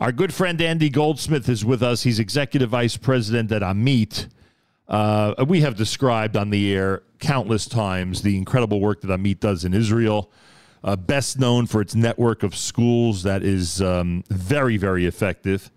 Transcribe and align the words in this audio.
Our 0.00 0.12
good 0.12 0.32
friend 0.32 0.62
Andy 0.62 0.90
Goldsmith 0.90 1.48
is 1.48 1.64
with 1.64 1.82
us. 1.82 2.04
He's 2.04 2.20
executive 2.20 2.70
vice 2.70 2.96
president 2.96 3.50
at 3.50 3.62
Amit. 3.62 4.28
Uh, 4.86 5.44
we 5.48 5.62
have 5.62 5.74
described 5.74 6.36
on 6.36 6.50
the 6.50 6.72
air 6.72 7.02
countless 7.18 7.66
times 7.66 8.22
the 8.22 8.36
incredible 8.36 8.78
work 8.78 9.00
that 9.00 9.08
Amit 9.08 9.40
does 9.40 9.64
in 9.64 9.74
Israel. 9.74 10.30
Uh, 10.84 10.94
best 10.94 11.40
known 11.40 11.66
for 11.66 11.80
its 11.80 11.96
network 11.96 12.44
of 12.44 12.54
schools 12.54 13.24
that 13.24 13.42
is 13.42 13.82
um, 13.82 14.22
very, 14.30 14.76
very 14.76 15.04
effective. 15.04 15.68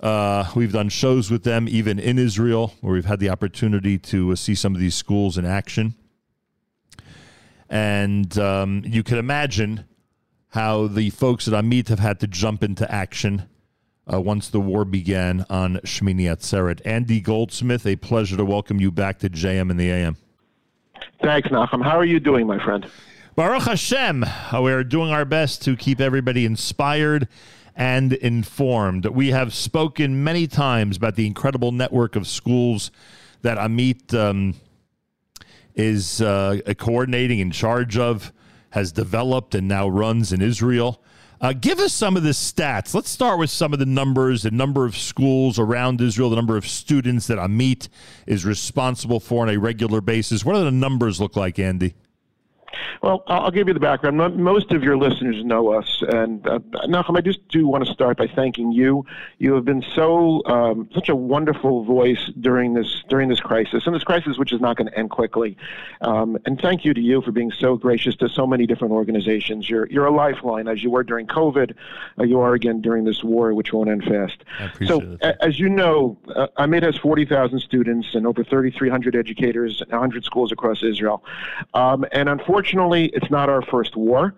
Uh, 0.00 0.44
we've 0.54 0.74
done 0.74 0.90
shows 0.90 1.30
with 1.30 1.44
them 1.44 1.66
even 1.66 1.98
in 1.98 2.18
Israel 2.18 2.74
where 2.82 2.92
we've 2.92 3.06
had 3.06 3.20
the 3.20 3.30
opportunity 3.30 3.96
to 3.96 4.32
uh, 4.32 4.36
see 4.36 4.54
some 4.54 4.74
of 4.74 4.80
these 4.82 4.94
schools 4.94 5.38
in 5.38 5.46
action. 5.46 5.94
And 7.70 8.36
um, 8.36 8.82
you 8.84 9.02
can 9.02 9.16
imagine 9.16 9.86
how 10.54 10.86
the 10.86 11.10
folks 11.10 11.48
at 11.48 11.54
Amit 11.54 11.88
have 11.88 11.98
had 11.98 12.20
to 12.20 12.28
jump 12.28 12.62
into 12.62 12.88
action 12.90 13.48
uh, 14.10 14.20
once 14.20 14.48
the 14.48 14.60
war 14.60 14.84
began 14.84 15.44
on 15.50 15.78
Shmini 15.78 16.26
Atzeret. 16.26 16.80
Andy 16.84 17.20
Goldsmith, 17.20 17.84
a 17.84 17.96
pleasure 17.96 18.36
to 18.36 18.44
welcome 18.44 18.80
you 18.80 18.92
back 18.92 19.18
to 19.18 19.28
JM 19.28 19.68
in 19.72 19.76
the 19.76 19.90
AM. 19.90 20.16
Thanks, 21.20 21.48
Nachum. 21.48 21.82
How 21.82 21.98
are 21.98 22.04
you 22.04 22.20
doing, 22.20 22.46
my 22.46 22.64
friend? 22.64 22.88
Baruch 23.34 23.64
Hashem. 23.64 24.24
We're 24.52 24.84
doing 24.84 25.10
our 25.10 25.24
best 25.24 25.60
to 25.62 25.74
keep 25.74 26.00
everybody 26.00 26.44
inspired 26.44 27.26
and 27.74 28.12
informed. 28.12 29.06
We 29.06 29.32
have 29.32 29.52
spoken 29.52 30.22
many 30.22 30.46
times 30.46 30.98
about 30.98 31.16
the 31.16 31.26
incredible 31.26 31.72
network 31.72 32.14
of 32.14 32.28
schools 32.28 32.92
that 33.42 33.58
Amit 33.58 34.14
um, 34.14 34.54
is 35.74 36.22
uh, 36.22 36.60
coordinating 36.78 37.40
in 37.40 37.50
charge 37.50 37.98
of, 37.98 38.32
has 38.74 38.90
developed, 38.92 39.54
and 39.54 39.68
now 39.68 39.88
runs 39.88 40.32
in 40.32 40.42
Israel. 40.42 41.00
Uh, 41.40 41.52
give 41.52 41.78
us 41.78 41.92
some 41.92 42.16
of 42.16 42.22
the 42.22 42.30
stats. 42.30 42.92
Let's 42.92 43.08
start 43.08 43.38
with 43.38 43.50
some 43.50 43.72
of 43.72 43.78
the 43.78 43.86
numbers, 43.86 44.42
the 44.42 44.50
number 44.50 44.84
of 44.84 44.96
schools 44.96 45.58
around 45.58 46.00
Israel, 46.00 46.28
the 46.30 46.36
number 46.36 46.56
of 46.56 46.66
students 46.66 47.28
that 47.28 47.38
Amit 47.38 47.88
is 48.26 48.44
responsible 48.44 49.20
for 49.20 49.42
on 49.42 49.48
a 49.48 49.58
regular 49.58 50.00
basis. 50.00 50.44
What 50.44 50.54
do 50.54 50.64
the 50.64 50.70
numbers 50.70 51.20
look 51.20 51.36
like, 51.36 51.58
Andy? 51.58 51.94
Well, 53.04 53.22
I'll 53.26 53.50
give 53.50 53.68
you 53.68 53.74
the 53.74 53.80
background. 53.80 54.16
Most 54.38 54.72
of 54.72 54.82
your 54.82 54.96
listeners 54.96 55.44
know 55.44 55.74
us, 55.74 56.02
and 56.08 56.46
uh, 56.46 56.58
Nachum, 56.86 57.18
I 57.18 57.20
just 57.20 57.46
do 57.48 57.68
want 57.68 57.84
to 57.84 57.92
start 57.92 58.16
by 58.16 58.26
thanking 58.26 58.72
you. 58.72 59.04
You 59.36 59.52
have 59.56 59.66
been 59.66 59.84
so 59.94 60.42
um, 60.46 60.88
such 60.94 61.10
a 61.10 61.14
wonderful 61.14 61.84
voice 61.84 62.30
during 62.40 62.72
this 62.72 63.04
during 63.10 63.28
this 63.28 63.40
crisis, 63.40 63.86
and 63.86 63.94
this 63.94 64.04
crisis 64.04 64.38
which 64.38 64.54
is 64.54 64.60
not 64.62 64.78
going 64.78 64.90
to 64.90 64.98
end 64.98 65.10
quickly. 65.10 65.54
Um, 66.00 66.38
and 66.46 66.58
thank 66.58 66.86
you 66.86 66.94
to 66.94 67.00
you 67.02 67.20
for 67.20 67.30
being 67.30 67.52
so 67.52 67.76
gracious 67.76 68.16
to 68.16 68.28
so 68.30 68.46
many 68.46 68.66
different 68.66 68.94
organizations. 68.94 69.68
You're 69.68 69.86
you're 69.90 70.06
a 70.06 70.10
lifeline, 70.10 70.66
as 70.66 70.82
you 70.82 70.88
were 70.88 71.04
during 71.04 71.26
COVID. 71.26 71.74
Uh, 72.18 72.22
you 72.24 72.40
are 72.40 72.54
again 72.54 72.80
during 72.80 73.04
this 73.04 73.22
war, 73.22 73.52
which 73.52 73.70
won't 73.70 73.90
end 73.90 74.04
fast. 74.04 74.44
so, 74.86 75.02
it. 75.20 75.36
as 75.42 75.60
you 75.60 75.68
know, 75.68 76.16
uh, 76.34 76.46
Amit 76.58 76.82
has 76.82 76.96
40,000 76.96 77.60
students 77.60 78.14
and 78.14 78.26
over 78.26 78.42
3,300 78.42 79.14
educators, 79.14 79.82
100 79.90 80.24
schools 80.24 80.52
across 80.52 80.82
Israel, 80.82 81.22
um, 81.74 82.06
and 82.10 82.30
unfortunately 82.30 82.93
Unfortunately, 82.94 83.10
it's 83.22 83.30
not 83.30 83.48
our 83.48 83.62
first 83.62 83.96
war. 83.96 84.34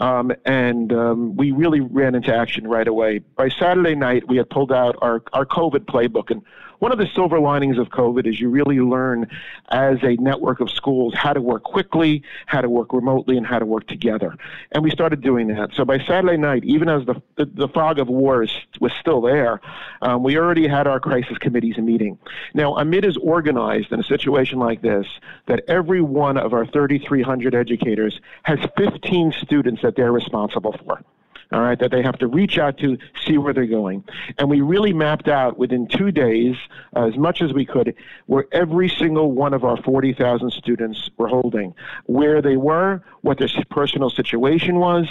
Um, 0.00 0.32
and 0.44 0.92
um, 0.92 1.36
we 1.36 1.50
really 1.50 1.80
ran 1.80 2.14
into 2.14 2.32
action 2.32 2.66
right 2.68 2.86
away. 2.86 3.18
By 3.18 3.48
Saturday 3.48 3.96
night, 3.96 4.28
we 4.28 4.36
had 4.36 4.48
pulled 4.48 4.70
out 4.72 4.96
our, 5.02 5.22
our 5.32 5.44
COVID 5.44 5.86
playbook 5.86 6.30
and 6.30 6.42
one 6.78 6.92
of 6.92 6.98
the 6.98 7.06
silver 7.14 7.40
linings 7.40 7.78
of 7.78 7.88
COVID 7.88 8.26
is 8.26 8.40
you 8.40 8.48
really 8.48 8.80
learn 8.80 9.28
as 9.70 9.98
a 10.02 10.16
network 10.16 10.60
of 10.60 10.70
schools 10.70 11.14
how 11.14 11.32
to 11.32 11.40
work 11.40 11.62
quickly, 11.64 12.22
how 12.46 12.60
to 12.60 12.68
work 12.68 12.92
remotely, 12.92 13.36
and 13.36 13.46
how 13.46 13.58
to 13.58 13.66
work 13.66 13.86
together. 13.86 14.36
And 14.72 14.82
we 14.82 14.90
started 14.90 15.20
doing 15.20 15.48
that. 15.48 15.70
So 15.74 15.84
by 15.84 15.98
Saturday 15.98 16.36
night, 16.36 16.64
even 16.64 16.88
as 16.88 17.04
the, 17.06 17.20
the, 17.36 17.46
the 17.46 17.68
fog 17.68 17.98
of 17.98 18.08
war 18.08 18.42
is, 18.42 18.52
was 18.80 18.92
still 19.00 19.20
there, 19.20 19.60
um, 20.02 20.22
we 20.22 20.36
already 20.38 20.68
had 20.68 20.86
our 20.86 21.00
crisis 21.00 21.38
committees 21.38 21.78
meeting. 21.78 22.18
Now, 22.54 22.74
Amit 22.74 23.04
is 23.04 23.16
organized 23.16 23.92
in 23.92 24.00
a 24.00 24.04
situation 24.04 24.58
like 24.58 24.82
this 24.82 25.06
that 25.46 25.64
every 25.68 26.00
one 26.00 26.36
of 26.36 26.52
our 26.52 26.66
3,300 26.66 27.54
educators 27.54 28.20
has 28.42 28.58
15 28.76 29.32
students 29.40 29.82
that 29.82 29.96
they're 29.96 30.12
responsible 30.12 30.76
for 30.84 31.02
all 31.50 31.60
right, 31.62 31.78
that 31.78 31.90
they 31.90 32.02
have 32.02 32.18
to 32.18 32.26
reach 32.26 32.58
out 32.58 32.76
to 32.78 32.98
see 33.24 33.38
where 33.38 33.54
they're 33.54 33.66
going. 33.66 34.04
And 34.36 34.50
we 34.50 34.60
really 34.60 34.92
mapped 34.92 35.28
out 35.28 35.56
within 35.58 35.86
two 35.88 36.10
days, 36.10 36.56
uh, 36.94 37.06
as 37.06 37.16
much 37.16 37.40
as 37.40 37.54
we 37.54 37.64
could, 37.64 37.94
where 38.26 38.46
every 38.52 38.88
single 38.88 39.32
one 39.32 39.54
of 39.54 39.64
our 39.64 39.78
40,000 39.78 40.50
students 40.50 41.10
were 41.16 41.28
holding, 41.28 41.74
where 42.04 42.42
they 42.42 42.56
were, 42.56 43.02
what 43.22 43.38
their 43.38 43.48
personal 43.70 44.10
situation 44.10 44.76
was, 44.78 45.06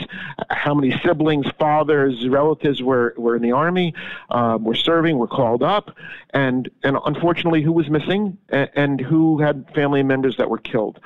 how 0.51 0.75
many 0.75 0.99
siblings, 1.03 1.47
fathers, 1.57 2.27
relatives 2.27 2.83
were, 2.83 3.15
were 3.17 3.35
in 3.35 3.41
the 3.41 3.51
army, 3.51 3.95
um, 4.29 4.63
were 4.63 4.75
serving, 4.75 5.17
were 5.17 5.27
called 5.27 5.63
up, 5.63 5.95
and, 6.35 6.69
and 6.83 6.97
unfortunately 7.05 7.63
who 7.63 7.71
was 7.71 7.89
missing 7.89 8.37
and, 8.49 8.69
and 8.75 9.01
who 9.01 9.39
had 9.39 9.65
family 9.73 10.03
members 10.03 10.37
that 10.37 10.49
were 10.49 10.59
killed. 10.59 10.99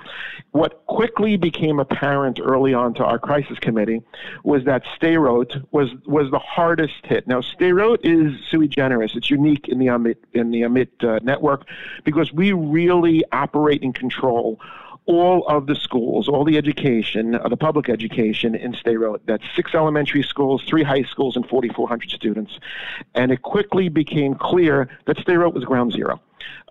What 0.51 0.85
quickly 0.87 1.37
became 1.37 1.79
apparent 1.79 2.39
early 2.43 2.73
on 2.73 2.93
to 2.95 3.05
our 3.05 3.17
crisis 3.17 3.57
committee 3.59 4.01
was 4.43 4.65
that 4.65 4.83
stay 4.95 5.17
Sderot 5.21 5.63
was 5.71 5.89
was 6.05 6.31
the 6.31 6.39
hardest 6.39 7.05
hit. 7.05 7.27
Now 7.27 7.41
Sderot 7.41 7.99
is 8.03 8.39
sui 8.49 8.67
generis; 8.67 9.15
it's 9.15 9.29
unique 9.29 9.67
in 9.67 9.79
the 9.79 9.87
Amit 9.87 10.17
in 10.33 10.51
the 10.51 10.61
Amit 10.61 11.03
uh, 11.03 11.19
network 11.23 11.67
because 12.03 12.33
we 12.33 12.53
really 12.53 13.23
operate 13.31 13.83
and 13.83 13.93
control 13.93 14.59
all 15.07 15.45
of 15.47 15.65
the 15.65 15.75
schools, 15.75 16.27
all 16.27 16.45
the 16.45 16.57
education, 16.57 17.35
uh, 17.35 17.47
the 17.49 17.57
public 17.57 17.89
education 17.89 18.53
in 18.53 18.73
Sderot. 18.73 19.19
That's 19.25 19.43
six 19.55 19.73
elementary 19.73 20.21
schools, 20.23 20.63
three 20.67 20.83
high 20.83 21.03
schools, 21.03 21.35
and 21.35 21.45
4,400 21.47 22.11
students. 22.11 22.59
And 23.15 23.31
it 23.31 23.41
quickly 23.41 23.89
became 23.89 24.35
clear 24.35 24.87
that 25.05 25.17
Sderot 25.17 25.53
was 25.53 25.65
ground 25.65 25.91
zero. 25.93 26.21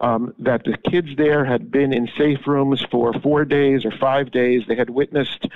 Um, 0.00 0.34
that 0.38 0.64
the 0.64 0.78
kids 0.78 1.10
there 1.16 1.44
had 1.44 1.70
been 1.70 1.92
in 1.92 2.08
safe 2.16 2.46
rooms 2.46 2.82
for 2.90 3.12
four 3.12 3.44
days 3.44 3.84
or 3.84 3.90
five 3.90 4.30
days. 4.30 4.62
They 4.66 4.74
had 4.74 4.88
witnessed 4.88 5.46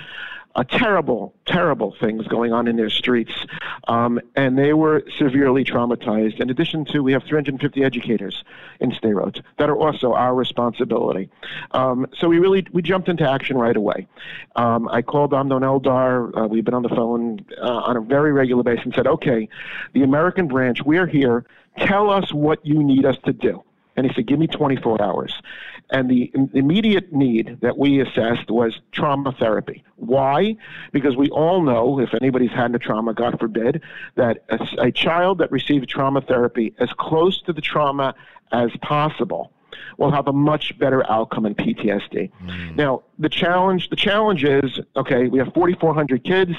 uh, 0.55 0.63
terrible, 0.63 1.33
terrible 1.45 1.93
things 1.99 2.25
going 2.27 2.53
on 2.53 2.67
in 2.67 2.77
their 2.77 2.89
streets, 2.89 3.33
um, 3.87 4.19
and 4.35 4.57
they 4.57 4.73
were 4.73 5.03
severely 5.17 5.65
traumatized. 5.65 6.39
In 6.39 6.49
addition 6.49 6.85
to, 6.85 7.01
we 7.01 7.11
have 7.11 7.23
350 7.23 7.83
educators 7.83 8.43
in 8.79 8.91
Sderot 8.91 9.41
that 9.57 9.69
are 9.69 9.75
also 9.75 10.13
our 10.13 10.33
responsibility. 10.33 11.29
Um, 11.71 12.07
so 12.17 12.29
we 12.29 12.39
really 12.39 12.65
we 12.71 12.81
jumped 12.81 13.09
into 13.09 13.29
action 13.29 13.57
right 13.57 13.75
away. 13.75 14.07
Um, 14.55 14.87
I 14.87 15.01
called 15.01 15.33
Amnon 15.33 15.61
Eldar. 15.61 16.31
Uh, 16.37 16.47
we've 16.47 16.63
been 16.63 16.73
on 16.73 16.83
the 16.83 16.89
phone 16.89 17.45
uh, 17.61 17.65
on 17.65 17.97
a 17.97 18.01
very 18.01 18.31
regular 18.31 18.63
basis 18.63 18.85
and 18.85 18.93
said, 18.95 19.07
"Okay, 19.07 19.49
the 19.93 20.03
American 20.03 20.47
branch, 20.47 20.81
we're 20.83 21.07
here. 21.07 21.45
Tell 21.77 22.09
us 22.09 22.33
what 22.33 22.65
you 22.65 22.81
need 22.81 23.05
us 23.05 23.17
to 23.25 23.33
do." 23.33 23.64
And 23.95 24.05
he 24.05 24.13
said, 24.13 24.27
Give 24.27 24.39
me 24.39 24.47
24 24.47 25.01
hours. 25.01 25.33
And 25.89 26.09
the 26.09 26.31
immediate 26.53 27.13
need 27.13 27.59
that 27.61 27.77
we 27.77 28.01
assessed 28.01 28.49
was 28.49 28.79
trauma 28.91 29.31
therapy. 29.33 29.83
Why? 29.97 30.57
Because 30.91 31.15
we 31.15 31.29
all 31.29 31.61
know, 31.61 31.99
if 31.99 32.13
anybody's 32.13 32.51
had 32.51 32.73
a 32.73 32.79
trauma, 32.79 33.13
God 33.13 33.39
forbid, 33.39 33.81
that 34.15 34.43
a, 34.49 34.87
a 34.87 34.91
child 34.91 35.37
that 35.37 35.51
receives 35.51 35.85
trauma 35.87 36.21
therapy 36.21 36.73
as 36.79 36.89
close 36.97 37.41
to 37.43 37.53
the 37.53 37.61
trauma 37.61 38.15
as 38.51 38.71
possible 38.81 39.51
will 39.97 40.11
have 40.11 40.27
a 40.27 40.33
much 40.33 40.77
better 40.77 41.09
outcome 41.09 41.45
in 41.45 41.55
PTSD. 41.55 42.31
Mm. 42.43 42.75
Now, 42.75 43.03
the 43.19 43.29
challenge 43.29 43.89
the 43.89 43.95
challenge 43.95 44.43
is 44.43 44.79
okay, 44.95 45.27
we 45.27 45.39
have 45.39 45.53
4400 45.53 46.23
kids 46.23 46.53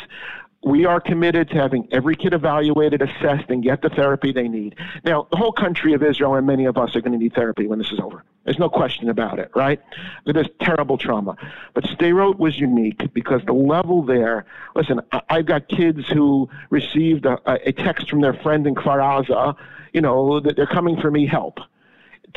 we 0.66 0.84
are 0.84 1.00
committed 1.00 1.48
to 1.48 1.54
having 1.54 1.86
every 1.92 2.16
kid 2.16 2.34
evaluated, 2.34 3.00
assessed, 3.00 3.48
and 3.50 3.62
get 3.62 3.82
the 3.82 3.88
therapy 3.88 4.32
they 4.32 4.48
need. 4.48 4.74
Now, 5.04 5.28
the 5.30 5.36
whole 5.36 5.52
country 5.52 5.92
of 5.92 6.02
Israel 6.02 6.34
and 6.34 6.44
many 6.44 6.64
of 6.64 6.76
us 6.76 6.96
are 6.96 7.00
going 7.00 7.12
to 7.12 7.18
need 7.18 7.34
therapy 7.34 7.68
when 7.68 7.78
this 7.78 7.92
is 7.92 8.00
over. 8.00 8.24
There's 8.44 8.58
no 8.58 8.68
question 8.68 9.08
about 9.08 9.38
it, 9.38 9.52
right? 9.54 9.80
There's 10.24 10.48
terrible 10.60 10.98
trauma. 10.98 11.36
But 11.72 11.84
Sderot 11.84 12.40
was 12.40 12.58
unique 12.58 13.14
because 13.14 13.42
the 13.46 13.52
level 13.52 14.02
there, 14.02 14.44
listen, 14.74 15.00
I've 15.30 15.46
got 15.46 15.68
kids 15.68 16.08
who 16.08 16.50
received 16.70 17.26
a, 17.26 17.38
a 17.46 17.70
text 17.70 18.10
from 18.10 18.20
their 18.20 18.34
friend 18.34 18.66
in 18.66 18.74
Kfar 18.74 18.98
Aza, 18.98 19.54
you 19.92 20.00
know, 20.00 20.40
that 20.40 20.56
they're 20.56 20.66
coming 20.66 21.00
for 21.00 21.12
me 21.12 21.28
help 21.28 21.60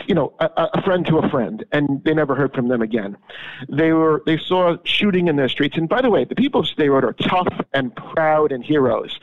you 0.07 0.15
know, 0.15 0.33
a, 0.39 0.49
a, 0.73 0.81
friend 0.81 1.05
to 1.07 1.17
a 1.17 1.29
friend, 1.29 1.65
and 1.71 2.03
they 2.03 2.13
never 2.13 2.35
heard 2.35 2.53
from 2.53 2.67
them 2.67 2.81
again. 2.81 3.17
They 3.67 3.93
were 3.93 4.23
they 4.25 4.37
saw 4.37 4.77
shooting 4.83 5.27
in 5.27 5.35
their 5.35 5.49
streets, 5.49 5.77
and 5.77 5.87
by 5.87 6.01
the 6.01 6.09
way, 6.09 6.23
the 6.23 6.35
people 6.35 6.61
of 6.61 6.67
Sderot 6.67 7.03
are 7.03 7.13
tough 7.13 7.53
and 7.73 7.95
proud 7.95 8.51
and 8.51 8.63
heroes, 8.63 9.19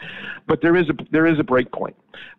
but 0.46 0.60
there 0.60 0.76
is 0.76 0.88
a 0.88 0.96
there 1.10 1.26
is 1.26 1.38
a 1.38 1.44
break 1.44 1.72
point. 1.72 1.96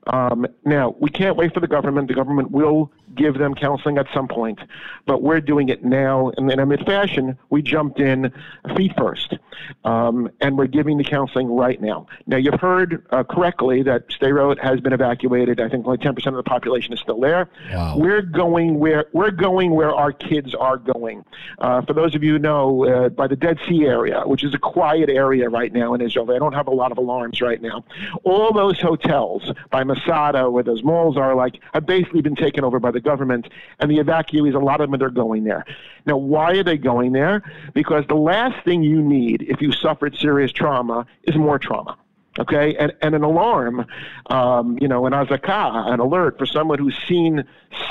Um, 0.08 0.46
now, 0.66 0.96
we 1.00 1.10
can't 1.10 1.36
wait 1.36 1.54
for 1.54 1.60
the 1.60 1.68
government. 1.68 2.08
The 2.08 2.14
government 2.14 2.52
will 2.52 2.92
give 3.16 3.38
them 3.38 3.56
counseling 3.56 3.98
at 3.98 4.08
some 4.14 4.28
point, 4.28 4.60
but 5.06 5.22
we're 5.22 5.42
doing 5.42 5.70
it 5.70 5.84
now. 5.84 6.32
And 6.38 6.52
in 6.52 6.86
fashion, 6.86 7.38
we 7.50 7.62
jumped 7.62 8.00
in 8.00 8.32
feet 8.76 8.94
first, 8.98 9.36
um, 9.84 10.30
and 10.40 10.58
we're 10.58 10.68
giving 10.68 10.98
the 10.98 11.04
counseling 11.04 11.48
right 11.48 11.82
now. 11.82 12.08
Now, 12.26 12.38
you've 12.38 12.60
heard 12.60 13.06
uh, 13.12 13.24
correctly 13.24 13.84
that 13.84 14.08
Sderot 14.10 14.60
has 14.60 14.80
been 14.80 14.94
evacuated. 14.94 15.60
I 15.60 15.70
think 15.70 15.86
only 15.86 15.98
10% 15.98 16.28
of 16.28 16.36
the 16.36 16.44
population 16.44 16.94
is 16.94 17.00
still 17.00 17.20
there. 17.20 17.50
Wow. 17.72 17.98
We're 17.98 18.22
going 18.22 18.80
where 18.80 19.06
we're 19.14 19.32
going 19.32 19.72
where 19.72 19.94
our 19.94 20.12
kids 20.12 20.54
are 20.56 20.78
going. 20.78 21.26
Uh, 21.60 21.82
for 21.82 21.94
those 21.94 22.16
of 22.16 22.24
you 22.24 22.34
who 22.34 22.40
know, 22.40 22.86
uh, 22.86 23.10
by 23.10 23.28
the 23.28 23.36
Dead 23.36 23.60
Sea 23.68 23.86
area, 23.86 24.22
which 24.26 24.44
is 24.44 24.54
a 24.54 24.60
quiet 24.60 25.10
area 25.10 25.50
right 25.50 25.74
now 25.74 25.94
in 25.94 26.02
Israel, 26.02 26.26
they 26.26 26.40
don't 26.40 26.54
have 26.54 26.68
a 26.68 26.74
lot 26.74 26.92
of 26.92 26.98
alarms 26.98 27.42
right 27.42 27.62
now. 27.62 27.84
All 28.24 28.54
those 28.54 28.80
hotels 28.80 29.52
by 29.70 29.84
Masada, 29.84 30.46
uh, 30.46 30.50
where 30.50 30.64
those 30.64 30.84
malls 30.84 31.18
are, 31.18 31.36
like, 31.36 31.60
have 31.74 31.86
basically 31.86 32.22
been 32.22 32.36
taken 32.36 32.64
over 32.64 32.80
by 32.80 32.92
the 32.92 33.00
government, 33.00 33.48
and 33.80 33.90
the 33.90 33.98
evacuees, 33.98 34.54
a 34.54 34.60
lot 34.60 34.82
of 34.82 34.90
them, 34.90 35.02
are 35.02 35.10
going 35.10 35.44
there. 35.44 35.66
Now, 36.06 36.18
why 36.18 36.54
are 36.54 36.64
they 36.64 36.78
going 36.78 37.12
there? 37.12 37.44
Because 37.74 38.06
the 38.08 38.16
last 38.16 38.64
thing 38.64 38.84
you 38.84 39.02
need 39.02 39.44
if 39.44 39.62
you 39.62 39.72
suffered 39.72 40.16
serious 40.16 40.52
trauma 40.52 41.06
is 41.24 41.36
more 41.36 41.60
trauma 41.60 41.98
okay 42.40 42.76
and, 42.76 42.94
and 43.02 43.16
an 43.16 43.24
alarm 43.24 43.86
um, 44.30 44.78
you 44.80 44.88
know 44.88 45.06
an 45.06 45.14
azaka 45.14 45.92
an 45.92 46.00
alert 46.00 46.38
for 46.38 46.46
someone 46.46 46.80
who's 46.80 46.98
seen 47.08 47.44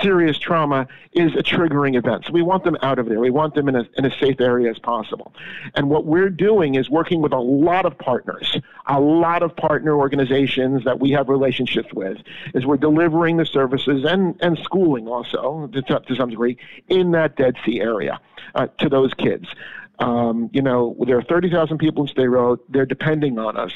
serious 0.02 0.38
trauma 0.38 0.87
is 1.12 1.34
a 1.34 1.43
triggering 1.43 1.96
event. 1.96 2.25
So 2.26 2.32
we 2.32 2.43
want 2.43 2.64
them 2.64 2.76
out 2.82 2.98
of 2.98 3.06
there. 3.06 3.20
We 3.20 3.31
want 3.31 3.54
them 3.54 3.69
in 3.69 3.76
a, 3.76 3.84
in 3.96 4.04
a 4.04 4.10
safe 4.19 4.40
area 4.40 4.70
as 4.70 4.78
possible. 4.78 5.32
And 5.75 5.88
what 5.88 6.06
we're 6.06 6.31
doing 6.31 6.75
is 6.75 6.90
working 6.90 7.20
with 7.22 7.32
a 7.32 7.38
lot 7.38 7.87
of 7.87 7.96
partners 7.98 8.56
a 8.87 9.00
lot 9.00 9.43
of 9.43 9.56
partner 9.56 9.96
organizations 9.96 10.84
that 10.84 11.00
we 11.00 11.10
have 11.10 11.28
relationships 11.28 11.92
with 11.92 12.19
is 12.54 12.64
we're 12.64 12.76
delivering 12.76 13.37
the 13.37 13.44
services 13.44 14.04
and, 14.04 14.37
and 14.40 14.58
schooling 14.58 15.08
also 15.08 15.69
to, 15.72 15.82
to 15.82 16.14
some 16.14 16.31
degree 16.31 16.56
in 16.88 17.10
that 17.10 17.37
dead 17.37 17.56
sea 17.64 17.81
area 17.81 18.20
uh, 18.54 18.66
to 18.78 18.88
those 18.88 19.12
kids 19.14 19.49
um, 19.98 20.50
you 20.52 20.62
know, 20.62 20.96
there 21.06 21.16
are 21.16 21.22
30,000 21.22 21.78
people 21.78 22.06
in 22.06 22.14
Sderot. 22.14 22.58
They're 22.69 22.87
depending 22.87 23.38
on 23.38 23.56
us, 23.56 23.72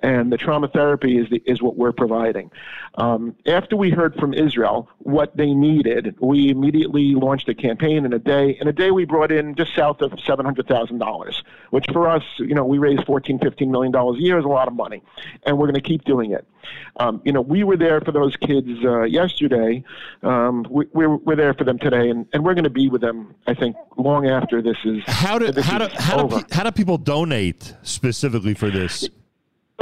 and 0.00 0.32
the 0.32 0.36
trauma 0.36 0.68
therapy 0.68 1.18
is 1.18 1.28
the, 1.30 1.42
is 1.46 1.62
what 1.62 1.76
we're 1.76 1.92
providing. 1.92 2.50
Um, 2.96 3.36
after 3.46 3.76
we 3.76 3.90
heard 3.90 4.14
from 4.16 4.34
Israel 4.34 4.88
what 4.98 5.36
they 5.36 5.54
needed, 5.54 6.16
we 6.20 6.50
immediately 6.50 7.14
launched 7.14 7.48
a 7.48 7.54
campaign 7.54 8.04
in 8.04 8.12
a 8.12 8.18
day. 8.18 8.56
In 8.60 8.68
a 8.68 8.72
day, 8.72 8.90
we 8.90 9.04
brought 9.04 9.32
in 9.32 9.54
just 9.54 9.74
south 9.74 10.02
of 10.02 10.12
$700,000, 10.12 11.42
which 11.70 11.86
for 11.92 12.08
us, 12.08 12.22
you 12.38 12.54
know, 12.54 12.64
we 12.64 12.78
raise 12.78 13.00
14, 13.06 13.38
15 13.38 13.70
million 13.70 13.92
dollars 13.92 14.18
a 14.18 14.22
year 14.22 14.38
is 14.38 14.44
a 14.44 14.48
lot 14.48 14.68
of 14.68 14.74
money, 14.74 15.02
and 15.44 15.56
we're 15.56 15.66
going 15.66 15.74
to 15.74 15.80
keep 15.80 16.04
doing 16.04 16.32
it. 16.32 16.46
Um, 16.98 17.20
you 17.24 17.32
know, 17.32 17.40
we 17.40 17.64
were 17.64 17.76
there 17.76 18.00
for 18.00 18.12
those 18.12 18.36
kids 18.36 18.68
uh, 18.84 19.02
yesterday. 19.02 19.82
Um, 20.22 20.66
we, 20.70 20.86
we're, 20.92 21.16
we're 21.16 21.36
there 21.36 21.54
for 21.54 21.64
them 21.64 21.78
today, 21.78 22.10
and, 22.10 22.26
and 22.32 22.44
we're 22.44 22.54
going 22.54 22.64
to 22.64 22.70
be 22.70 22.88
with 22.88 23.00
them. 23.00 23.34
I 23.46 23.54
think 23.54 23.76
long 23.96 24.28
after 24.28 24.60
this 24.62 24.76
is. 24.84 25.02
How 25.06 25.38
do 25.38 25.52
how 25.60 25.78
do 25.78 25.88
how 25.94 26.26
do, 26.26 26.42
how 26.50 26.64
do 26.64 26.70
people 26.70 26.98
donate 26.98 27.74
specifically 27.82 28.54
for 28.54 28.70
this? 28.70 29.08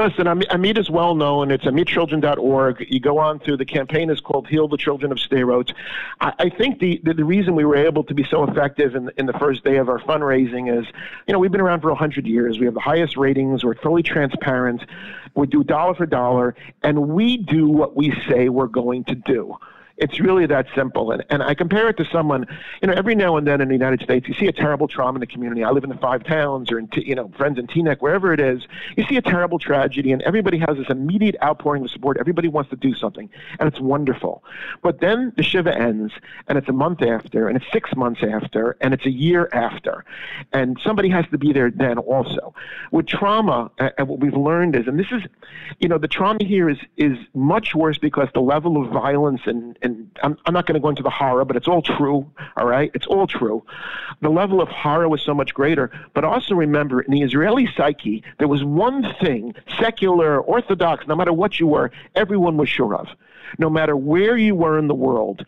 Listen, 0.00 0.25
Amit 0.25 0.79
is 0.79 0.88
well 0.88 1.14
known. 1.14 1.50
It's 1.50 1.67
amitchildren.org. 1.67 2.87
You 2.88 3.00
go 3.00 3.19
on 3.19 3.38
through 3.38 3.58
the 3.58 3.67
campaign 3.67 4.08
is 4.08 4.19
called 4.19 4.49
Heal 4.49 4.67
the 4.67 4.79
Children 4.79 5.12
of 5.12 5.19
Sderot. 5.19 5.75
I, 6.23 6.32
I 6.38 6.49
think 6.49 6.79
the, 6.79 7.02
the, 7.05 7.12
the 7.12 7.25
reason 7.25 7.55
we 7.55 7.67
were 7.67 7.76
able 7.76 8.02
to 8.05 8.14
be 8.14 8.25
so 8.25 8.44
effective 8.44 8.94
in, 8.94 9.11
in 9.19 9.26
the 9.26 9.35
first 9.35 9.62
day 9.62 9.76
of 9.76 9.91
our 9.91 9.99
fundraising 9.99 10.75
is, 10.75 10.87
you 11.26 11.35
know, 11.35 11.38
we've 11.38 11.52
been 11.52 11.61
around 11.61 11.82
for 11.82 11.91
100 11.91 12.26
years. 12.26 12.58
We 12.58 12.64
have 12.64 12.73
the 12.73 12.81
highest 12.81 13.19
ratings. 13.19 13.62
We're 13.62 13.75
fully 13.75 14.02
transparent. 14.02 14.87
We 15.35 15.47
do 15.47 15.62
dollar 15.62 15.94
for 15.94 16.06
dollar, 16.06 16.55
and 16.82 17.11
we 17.11 17.37
do 17.37 17.69
what 17.69 17.94
we 17.94 18.14
say 18.26 18.49
we're 18.49 18.69
going 18.69 19.05
to 19.05 19.14
do. 19.14 19.55
It's 20.00 20.19
really 20.19 20.47
that 20.47 20.67
simple. 20.75 21.12
And, 21.12 21.25
and 21.31 21.43
I 21.43 21.55
compare 21.55 21.88
it 21.88 21.97
to 21.99 22.05
someone, 22.11 22.47
you 22.82 22.88
know, 22.88 22.94
every 22.94 23.14
now 23.14 23.37
and 23.37 23.47
then 23.47 23.61
in 23.61 23.69
the 23.69 23.75
United 23.75 24.00
States, 24.00 24.26
you 24.26 24.35
see 24.35 24.47
a 24.47 24.52
terrible 24.52 24.88
trauma 24.88 25.17
in 25.17 25.20
the 25.20 25.26
community. 25.26 25.62
I 25.62 25.70
live 25.70 25.85
in 25.85 25.91
the 25.91 25.97
five 25.97 26.25
towns 26.25 26.73
or 26.73 26.79
in, 26.79 26.88
you 26.94 27.14
know, 27.14 27.31
friends 27.37 27.58
in 27.58 27.67
Teaneck, 27.67 27.99
wherever 27.99 28.32
it 28.32 28.41
is. 28.41 28.62
You 28.97 29.05
see 29.05 29.17
a 29.17 29.23
terrible 29.23 29.58
tragedy 29.58 30.12
and 30.12 30.23
everybody 30.23 30.58
has 30.58 30.76
this 30.76 30.88
immediate 30.88 31.37
outpouring 31.43 31.85
of 31.85 31.91
support. 31.91 32.17
Everybody 32.19 32.49
wants 32.49 32.70
to 32.70 32.76
do 32.76 32.94
something 32.94 33.29
and 33.58 33.69
it's 33.69 33.81
wonderful. 33.81 34.43
But 34.82 35.00
then 35.00 35.32
the 35.37 35.43
Shiva 35.43 35.76
ends 35.76 36.12
and 36.49 36.56
it's 36.56 36.69
a 36.69 36.73
month 36.73 37.02
after 37.02 37.49
and 37.49 37.56
it's 37.56 37.70
six 37.73 37.94
months 37.94 38.23
after 38.23 38.76
and 38.81 38.94
it's 38.94 39.05
a 39.06 39.11
year 39.11 39.49
after. 39.52 40.05
And 40.52 40.79
somebody 40.82 41.11
has 41.11 41.26
to 41.31 41.38
be 41.38 41.52
there 41.52 41.70
then 41.70 41.99
also. 41.99 42.55
With 42.91 43.06
trauma, 43.06 43.70
and 43.79 44.08
what 44.08 44.20
we've 44.20 44.37
learned 44.37 44.76
is, 44.76 44.87
and 44.87 44.99
this 44.99 45.11
is, 45.12 45.23
you 45.79 45.88
know, 45.88 45.99
the 45.99 46.08
trauma 46.08 46.44
here 46.44 46.70
is, 46.70 46.79
is 46.97 47.19
much 47.35 47.75
worse 47.75 47.99
because 47.99 48.29
the 48.32 48.41
level 48.41 48.82
of 48.82 48.91
violence 48.91 49.43
and, 49.47 49.79
and 49.82 49.90
and 49.91 50.19
I'm, 50.23 50.39
I'm 50.47 50.55
not 50.55 50.67
going 50.67 50.75
to 50.75 50.81
go 50.81 50.89
into 50.89 51.03
the 51.03 51.11
horror, 51.11 51.45
but 51.45 51.57
it's 51.57 51.69
all 51.69 51.83
true. 51.83 52.31
All 52.57 52.67
right, 52.67 52.91
it's 52.95 53.07
all 53.07 53.27
true. 53.27 53.65
The 54.21 54.31
level 54.31 54.61
of 54.61 54.69
horror 54.69 55.09
was 55.09 55.23
so 55.23 55.35
much 55.35 55.55
greater. 55.55 55.91
But 56.15 56.25
also 56.25 56.55
remember, 56.55 57.01
in 57.01 57.13
the 57.13 57.23
Israeli 57.23 57.69
psyche, 57.77 58.23
there 58.39 58.49
was 58.49 58.65
one 58.65 59.15
thing: 59.21 59.55
secular, 59.79 60.41
orthodox, 60.41 61.07
no 61.07 61.17
matter 61.17 61.33
what 61.33 61.61
you 61.61 61.67
were, 61.67 61.91
everyone 62.15 62.57
was 62.57 62.69
sure 62.69 62.95
of 62.95 63.09
no 63.59 63.71
matter 63.71 63.97
where 63.97 64.37
you 64.37 64.55
were 64.55 64.79
in 64.79 64.89
the 64.89 64.95
world, 64.95 65.45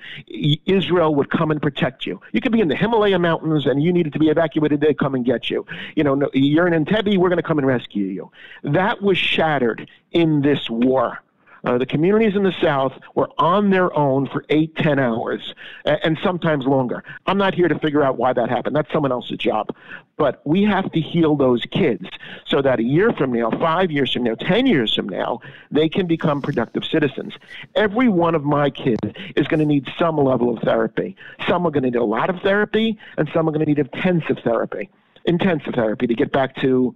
Israel 0.66 1.14
would 1.14 1.30
come 1.30 1.50
and 1.50 1.60
protect 1.60 2.06
you. 2.06 2.20
You 2.32 2.40
could 2.40 2.52
be 2.52 2.60
in 2.60 2.68
the 2.68 2.76
Himalaya 2.76 3.18
mountains 3.18 3.66
and 3.66 3.82
you 3.82 3.92
needed 3.92 4.12
to 4.14 4.18
be 4.18 4.28
evacuated, 4.28 4.80
they'd 4.80 4.98
come 4.98 5.14
and 5.14 5.24
get 5.24 5.50
you. 5.50 5.66
You 5.94 6.04
know, 6.04 6.30
you're 6.32 6.66
in 6.66 6.84
Entebbe, 6.84 7.16
we're 7.16 7.28
going 7.28 7.36
to 7.36 7.42
come 7.42 7.58
and 7.58 7.66
rescue 7.66 8.06
you. 8.06 8.30
That 8.64 9.02
was 9.02 9.18
shattered 9.18 9.88
in 10.10 10.42
this 10.42 10.68
war. 10.68 11.22
Uh, 11.64 11.78
the 11.78 11.86
communities 11.86 12.34
in 12.34 12.42
the 12.42 12.54
South 12.60 12.92
were 13.14 13.30
on 13.38 13.70
their 13.70 13.96
own 13.96 14.26
for 14.26 14.44
eight, 14.48 14.74
ten 14.76 14.98
hours, 14.98 15.54
and 15.84 16.18
sometimes 16.22 16.66
longer. 16.66 17.04
I'm 17.26 17.38
not 17.38 17.54
here 17.54 17.68
to 17.68 17.78
figure 17.78 18.02
out 18.02 18.16
why 18.16 18.32
that 18.32 18.48
happened. 18.48 18.74
That's 18.74 18.92
someone 18.92 19.12
else's 19.12 19.38
job. 19.38 19.74
But 20.16 20.40
we 20.44 20.64
have 20.64 20.90
to 20.92 21.00
heal 21.00 21.36
those 21.36 21.64
kids 21.66 22.06
so 22.46 22.62
that 22.62 22.80
a 22.80 22.82
year 22.82 23.12
from 23.12 23.32
now, 23.32 23.50
five 23.50 23.90
years 23.90 24.12
from 24.12 24.24
now, 24.24 24.34
ten 24.34 24.66
years 24.66 24.94
from 24.94 25.08
now, 25.08 25.40
they 25.70 25.88
can 25.88 26.06
become 26.06 26.42
productive 26.42 26.84
citizens. 26.84 27.34
Every 27.74 28.08
one 28.08 28.34
of 28.34 28.44
my 28.44 28.70
kids 28.70 29.00
is 29.36 29.46
going 29.48 29.60
to 29.60 29.66
need 29.66 29.88
some 29.98 30.16
level 30.16 30.54
of 30.54 30.62
therapy. 30.62 31.16
Some 31.48 31.66
are 31.66 31.70
going 31.70 31.84
to 31.84 31.90
need 31.90 31.96
a 31.96 32.04
lot 32.04 32.28
of 32.28 32.40
therapy, 32.40 32.98
and 33.16 33.28
some 33.32 33.48
are 33.48 33.52
going 33.52 33.64
to 33.64 33.66
need 33.66 33.78
intensive 33.78 34.38
therapy 34.44 34.90
intensive 35.24 35.74
therapy 35.74 36.06
to 36.06 36.14
get 36.14 36.30
back 36.32 36.56
to 36.56 36.94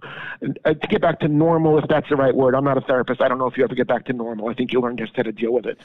uh, 0.65 0.73
to 0.73 0.87
get 0.87 1.01
back 1.01 1.19
to 1.19 1.27
normal 1.27 1.77
if 1.77 1.87
that's 1.87 2.09
the 2.09 2.15
right 2.15 2.35
word. 2.35 2.55
I'm 2.55 2.63
not 2.63 2.77
a 2.77 2.81
therapist. 2.81 3.21
I 3.21 3.27
don't 3.27 3.37
know 3.37 3.47
if 3.47 3.57
you 3.57 3.63
ever 3.63 3.75
get 3.75 3.87
back 3.87 4.05
to 4.05 4.13
normal. 4.13 4.49
I 4.49 4.53
think 4.53 4.73
you 4.73 4.81
learn 4.81 4.97
just 4.97 5.15
how 5.15 5.23
to 5.23 5.31
deal 5.31 5.53
with 5.53 5.65
it. 5.65 5.79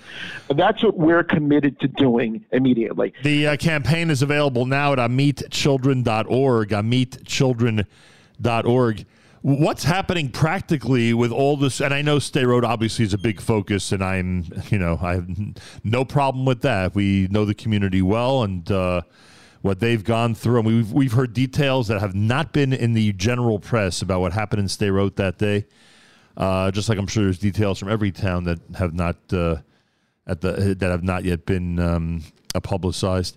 But 0.48 0.56
that's 0.56 0.82
what 0.82 0.96
we're 0.96 1.24
committed 1.24 1.78
to 1.80 1.88
doing 1.88 2.44
immediately. 2.52 3.12
The 3.22 3.48
uh, 3.48 3.56
campaign 3.56 4.10
is 4.10 4.22
available 4.22 4.66
now 4.66 4.92
at 4.92 4.98
amitchildren.org 4.98 6.68
amitchildren.org 6.68 9.06
what's 9.44 9.84
happening 9.84 10.30
practically 10.30 11.12
with 11.12 11.32
all 11.32 11.56
this 11.56 11.80
and 11.80 11.92
i 11.92 12.00
know 12.00 12.18
Sderot 12.18 12.62
obviously 12.62 13.04
is 13.04 13.12
a 13.12 13.18
big 13.18 13.40
focus 13.40 13.90
and 13.90 14.00
i'm 14.02 14.44
you 14.70 14.78
know 14.78 15.00
i 15.02 15.14
have 15.14 15.28
no 15.82 16.04
problem 16.04 16.44
with 16.44 16.62
that. 16.62 16.94
We 16.94 17.28
know 17.30 17.44
the 17.44 17.54
community 17.54 18.02
well 18.02 18.42
and 18.42 18.70
uh, 18.70 19.02
what 19.62 19.80
they've 19.80 20.04
gone 20.04 20.34
through. 20.34 20.58
And 20.58 20.66
we've, 20.66 20.92
we've 20.92 21.12
heard 21.12 21.32
details 21.32 21.88
that 21.88 22.00
have 22.00 22.14
not 22.14 22.52
been 22.52 22.72
in 22.72 22.92
the 22.92 23.12
general 23.14 23.58
press 23.58 24.02
about 24.02 24.20
what 24.20 24.32
happened 24.32 24.60
in 24.60 24.66
Sderot 24.66 25.16
that 25.16 25.38
day. 25.38 25.66
Uh, 26.36 26.70
just 26.70 26.88
like 26.88 26.98
I'm 26.98 27.06
sure 27.06 27.24
there's 27.24 27.38
details 27.38 27.78
from 27.78 27.88
every 27.88 28.10
town 28.10 28.44
that 28.44 28.58
have 28.76 28.94
not 28.94 29.16
uh, 29.32 29.56
at 30.26 30.40
the 30.40 30.74
that 30.78 30.90
have 30.90 31.02
not 31.02 31.24
yet 31.24 31.44
been 31.46 31.78
um, 31.78 32.22
publicized. 32.62 33.36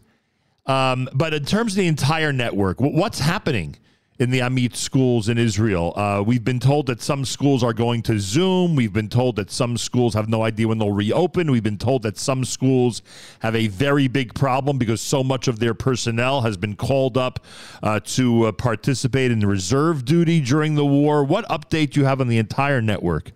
Um, 0.65 1.09
but 1.13 1.33
in 1.33 1.45
terms 1.45 1.73
of 1.73 1.77
the 1.77 1.87
entire 1.87 2.31
network, 2.33 2.79
what's 2.79 3.19
happening 3.19 3.75
in 4.17 4.29
the 4.29 4.39
Amit 4.39 4.75
schools 4.75 5.27
in 5.27 5.37
Israel. 5.37 5.93
Uh, 5.95 6.23
we've 6.25 6.43
been 6.43 6.59
told 6.59 6.85
that 6.87 7.01
some 7.01 7.25
schools 7.25 7.63
are 7.63 7.73
going 7.73 8.01
to 8.03 8.17
Zoom. 8.17 8.75
We've 8.75 8.93
been 8.93 9.09
told 9.09 9.35
that 9.35 9.51
some 9.51 9.77
schools 9.77 10.13
have 10.13 10.29
no 10.29 10.43
idea 10.43 10.67
when 10.69 10.77
they'll 10.77 10.91
reopen. 10.91 11.51
We've 11.51 11.63
been 11.63 11.77
told 11.77 12.03
that 12.03 12.17
some 12.17 12.45
schools 12.45 13.01
have 13.39 13.55
a 13.55 13.67
very 13.67 14.07
big 14.07 14.33
problem 14.33 14.77
because 14.77 15.01
so 15.01 15.23
much 15.23 15.49
of 15.49 15.59
their 15.59 15.73
personnel 15.73 16.41
has 16.41 16.55
been 16.55 16.75
called 16.75 17.17
up 17.17 17.45
uh, 17.83 17.99
to 18.05 18.45
uh, 18.45 18.51
participate 18.53 19.31
in 19.31 19.41
reserve 19.41 20.05
duty 20.05 20.39
during 20.39 20.75
the 20.75 20.85
war. 20.85 21.25
What 21.25 21.45
update 21.49 21.91
do 21.91 21.99
you 21.99 22.05
have 22.05 22.21
on 22.21 22.29
the 22.29 22.37
entire 22.37 22.81
network? 22.81 23.31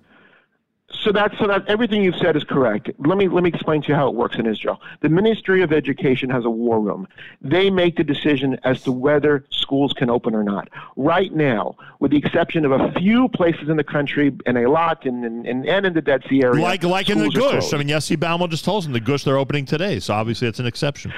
So 1.03 1.13
that 1.13 1.33
so 1.39 1.47
that 1.47 1.65
everything 1.67 2.03
you've 2.03 2.17
said 2.17 2.35
is 2.35 2.43
correct. 2.43 2.89
Let 2.99 3.17
me 3.17 3.27
let 3.27 3.43
me 3.43 3.49
explain 3.49 3.81
to 3.83 3.87
you 3.89 3.95
how 3.95 4.09
it 4.09 4.15
works 4.15 4.37
in 4.37 4.45
Israel. 4.45 4.81
The 5.01 5.09
Ministry 5.09 5.61
of 5.61 5.71
Education 5.71 6.29
has 6.29 6.43
a 6.43 6.49
war 6.49 6.81
room. 6.81 7.07
They 7.41 7.69
make 7.69 7.95
the 7.95 8.03
decision 8.03 8.57
as 8.63 8.83
to 8.83 8.91
whether 8.91 9.45
schools 9.49 9.93
can 9.93 10.09
open 10.09 10.35
or 10.35 10.43
not. 10.43 10.69
Right 10.97 11.33
now, 11.33 11.75
with 11.99 12.11
the 12.11 12.17
exception 12.17 12.65
of 12.65 12.71
a 12.71 12.91
few 12.99 13.29
places 13.29 13.69
in 13.69 13.77
the 13.77 13.83
country, 13.83 14.35
and 14.45 14.57
a 14.57 14.69
lot, 14.69 15.05
and 15.05 15.23
and, 15.23 15.65
and 15.65 15.85
in 15.85 15.93
the 15.93 16.01
Dead 16.01 16.23
Sea 16.29 16.43
area, 16.43 16.61
like 16.61 16.83
like 16.83 17.09
in 17.09 17.19
the 17.19 17.29
Gush. 17.29 17.73
I 17.73 17.77
mean, 17.77 17.87
Yossi 17.87 18.17
Baumal 18.17 18.49
just 18.49 18.65
told 18.65 18.83
us 18.83 18.87
in 18.87 18.91
the 18.91 18.99
Gush 18.99 19.23
they're 19.23 19.37
opening 19.37 19.65
today, 19.65 19.99
so 19.99 20.13
obviously 20.13 20.47
it's 20.47 20.59
an 20.59 20.65
exception. 20.65 21.13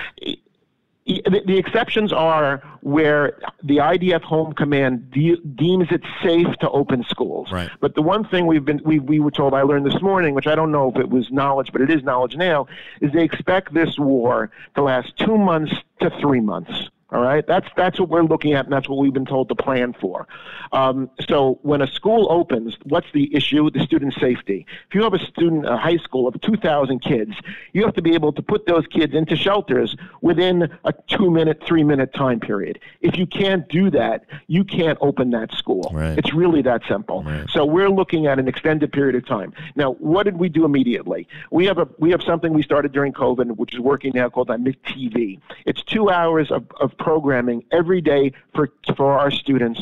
The, 1.05 1.41
the, 1.45 1.57
exceptions 1.57 2.13
are 2.13 2.61
where 2.81 3.37
the 3.63 3.77
IDF 3.77 4.21
Home 4.21 4.53
Command 4.53 5.11
de- 5.11 5.37
deems 5.37 5.87
it 5.91 6.03
safe 6.23 6.47
to 6.59 6.69
open 6.69 7.03
schools. 7.03 7.51
Right. 7.51 7.69
But 7.79 7.95
the 7.95 8.01
one 8.01 8.23
thing 8.23 8.45
we've 8.45 8.63
been 8.63 8.81
we, 8.85 8.99
we 8.99 9.19
were 9.19 9.31
told 9.31 9.53
I 9.53 9.63
learned 9.63 9.85
this 9.85 10.01
morning, 10.01 10.35
which 10.35 10.47
I 10.47 10.55
don't 10.55 10.71
know 10.71 10.91
if 10.91 10.97
it 10.97 11.09
was 11.09 11.31
knowledge, 11.31 11.71
but 11.71 11.81
it 11.81 11.89
is 11.89 12.03
knowledge 12.03 12.35
now, 12.35 12.67
is 13.01 13.11
they 13.13 13.23
expect 13.23 13.73
this 13.73 13.97
war 13.97 14.51
to 14.75 14.83
last 14.83 15.17
two 15.17 15.37
months 15.37 15.73
to 16.01 16.09
three 16.21 16.41
months. 16.41 16.89
All 17.11 17.21
right, 17.21 17.45
that's 17.45 17.67
that's 17.75 17.99
what 17.99 18.07
we're 18.07 18.23
looking 18.23 18.53
at, 18.53 18.65
and 18.65 18.73
that's 18.73 18.87
what 18.87 18.97
we've 18.97 19.13
been 19.13 19.25
told 19.25 19.49
to 19.49 19.55
plan 19.55 19.93
for. 19.99 20.27
Um, 20.71 21.09
so 21.27 21.59
when 21.61 21.81
a 21.81 21.87
school 21.87 22.31
opens, 22.31 22.77
what's 22.83 23.07
the 23.13 23.35
issue? 23.35 23.69
The 23.69 23.83
student 23.83 24.13
safety. 24.13 24.65
If 24.87 24.95
you 24.95 25.03
have 25.03 25.13
a 25.13 25.19
student, 25.19 25.65
a 25.65 25.75
high 25.75 25.97
school 25.97 26.25
of 26.25 26.39
2,000 26.39 26.99
kids, 26.99 27.33
you 27.73 27.83
have 27.83 27.93
to 27.95 28.01
be 28.01 28.13
able 28.13 28.31
to 28.31 28.41
put 28.41 28.65
those 28.65 28.87
kids 28.87 29.13
into 29.13 29.35
shelters 29.35 29.97
within 30.21 30.71
a 30.85 30.93
two-minute, 31.09 31.61
three-minute 31.65 32.13
time 32.13 32.39
period. 32.39 32.79
If 33.01 33.17
you 33.17 33.25
can't 33.25 33.67
do 33.67 33.89
that, 33.91 34.25
you 34.47 34.63
can't 34.63 34.97
open 35.01 35.31
that 35.31 35.53
school. 35.53 35.91
Right. 35.93 36.17
It's 36.17 36.33
really 36.33 36.61
that 36.61 36.81
simple. 36.87 37.23
Right. 37.23 37.49
So 37.49 37.65
we're 37.65 37.89
looking 37.89 38.27
at 38.27 38.39
an 38.39 38.47
extended 38.47 38.93
period 38.93 39.15
of 39.15 39.25
time. 39.25 39.53
Now, 39.75 39.93
what 39.93 40.23
did 40.23 40.37
we 40.37 40.47
do 40.47 40.63
immediately? 40.63 41.27
We 41.51 41.65
have 41.65 41.77
a 41.77 41.89
we 41.97 42.11
have 42.11 42.23
something 42.23 42.53
we 42.53 42.63
started 42.63 42.93
during 42.93 43.11
COVID, 43.11 43.57
which 43.57 43.73
is 43.73 43.79
working 43.81 44.13
now 44.15 44.29
called 44.29 44.49
MIT 44.49 45.01
TV. 45.01 45.39
It's 45.65 45.83
two 45.83 46.09
hours 46.09 46.51
of, 46.51 46.65
of 46.79 46.97
programming 47.01 47.63
every 47.71 48.01
day 48.01 48.31
for 48.53 48.69
for 48.95 49.09
our 49.21 49.31
students, 49.31 49.79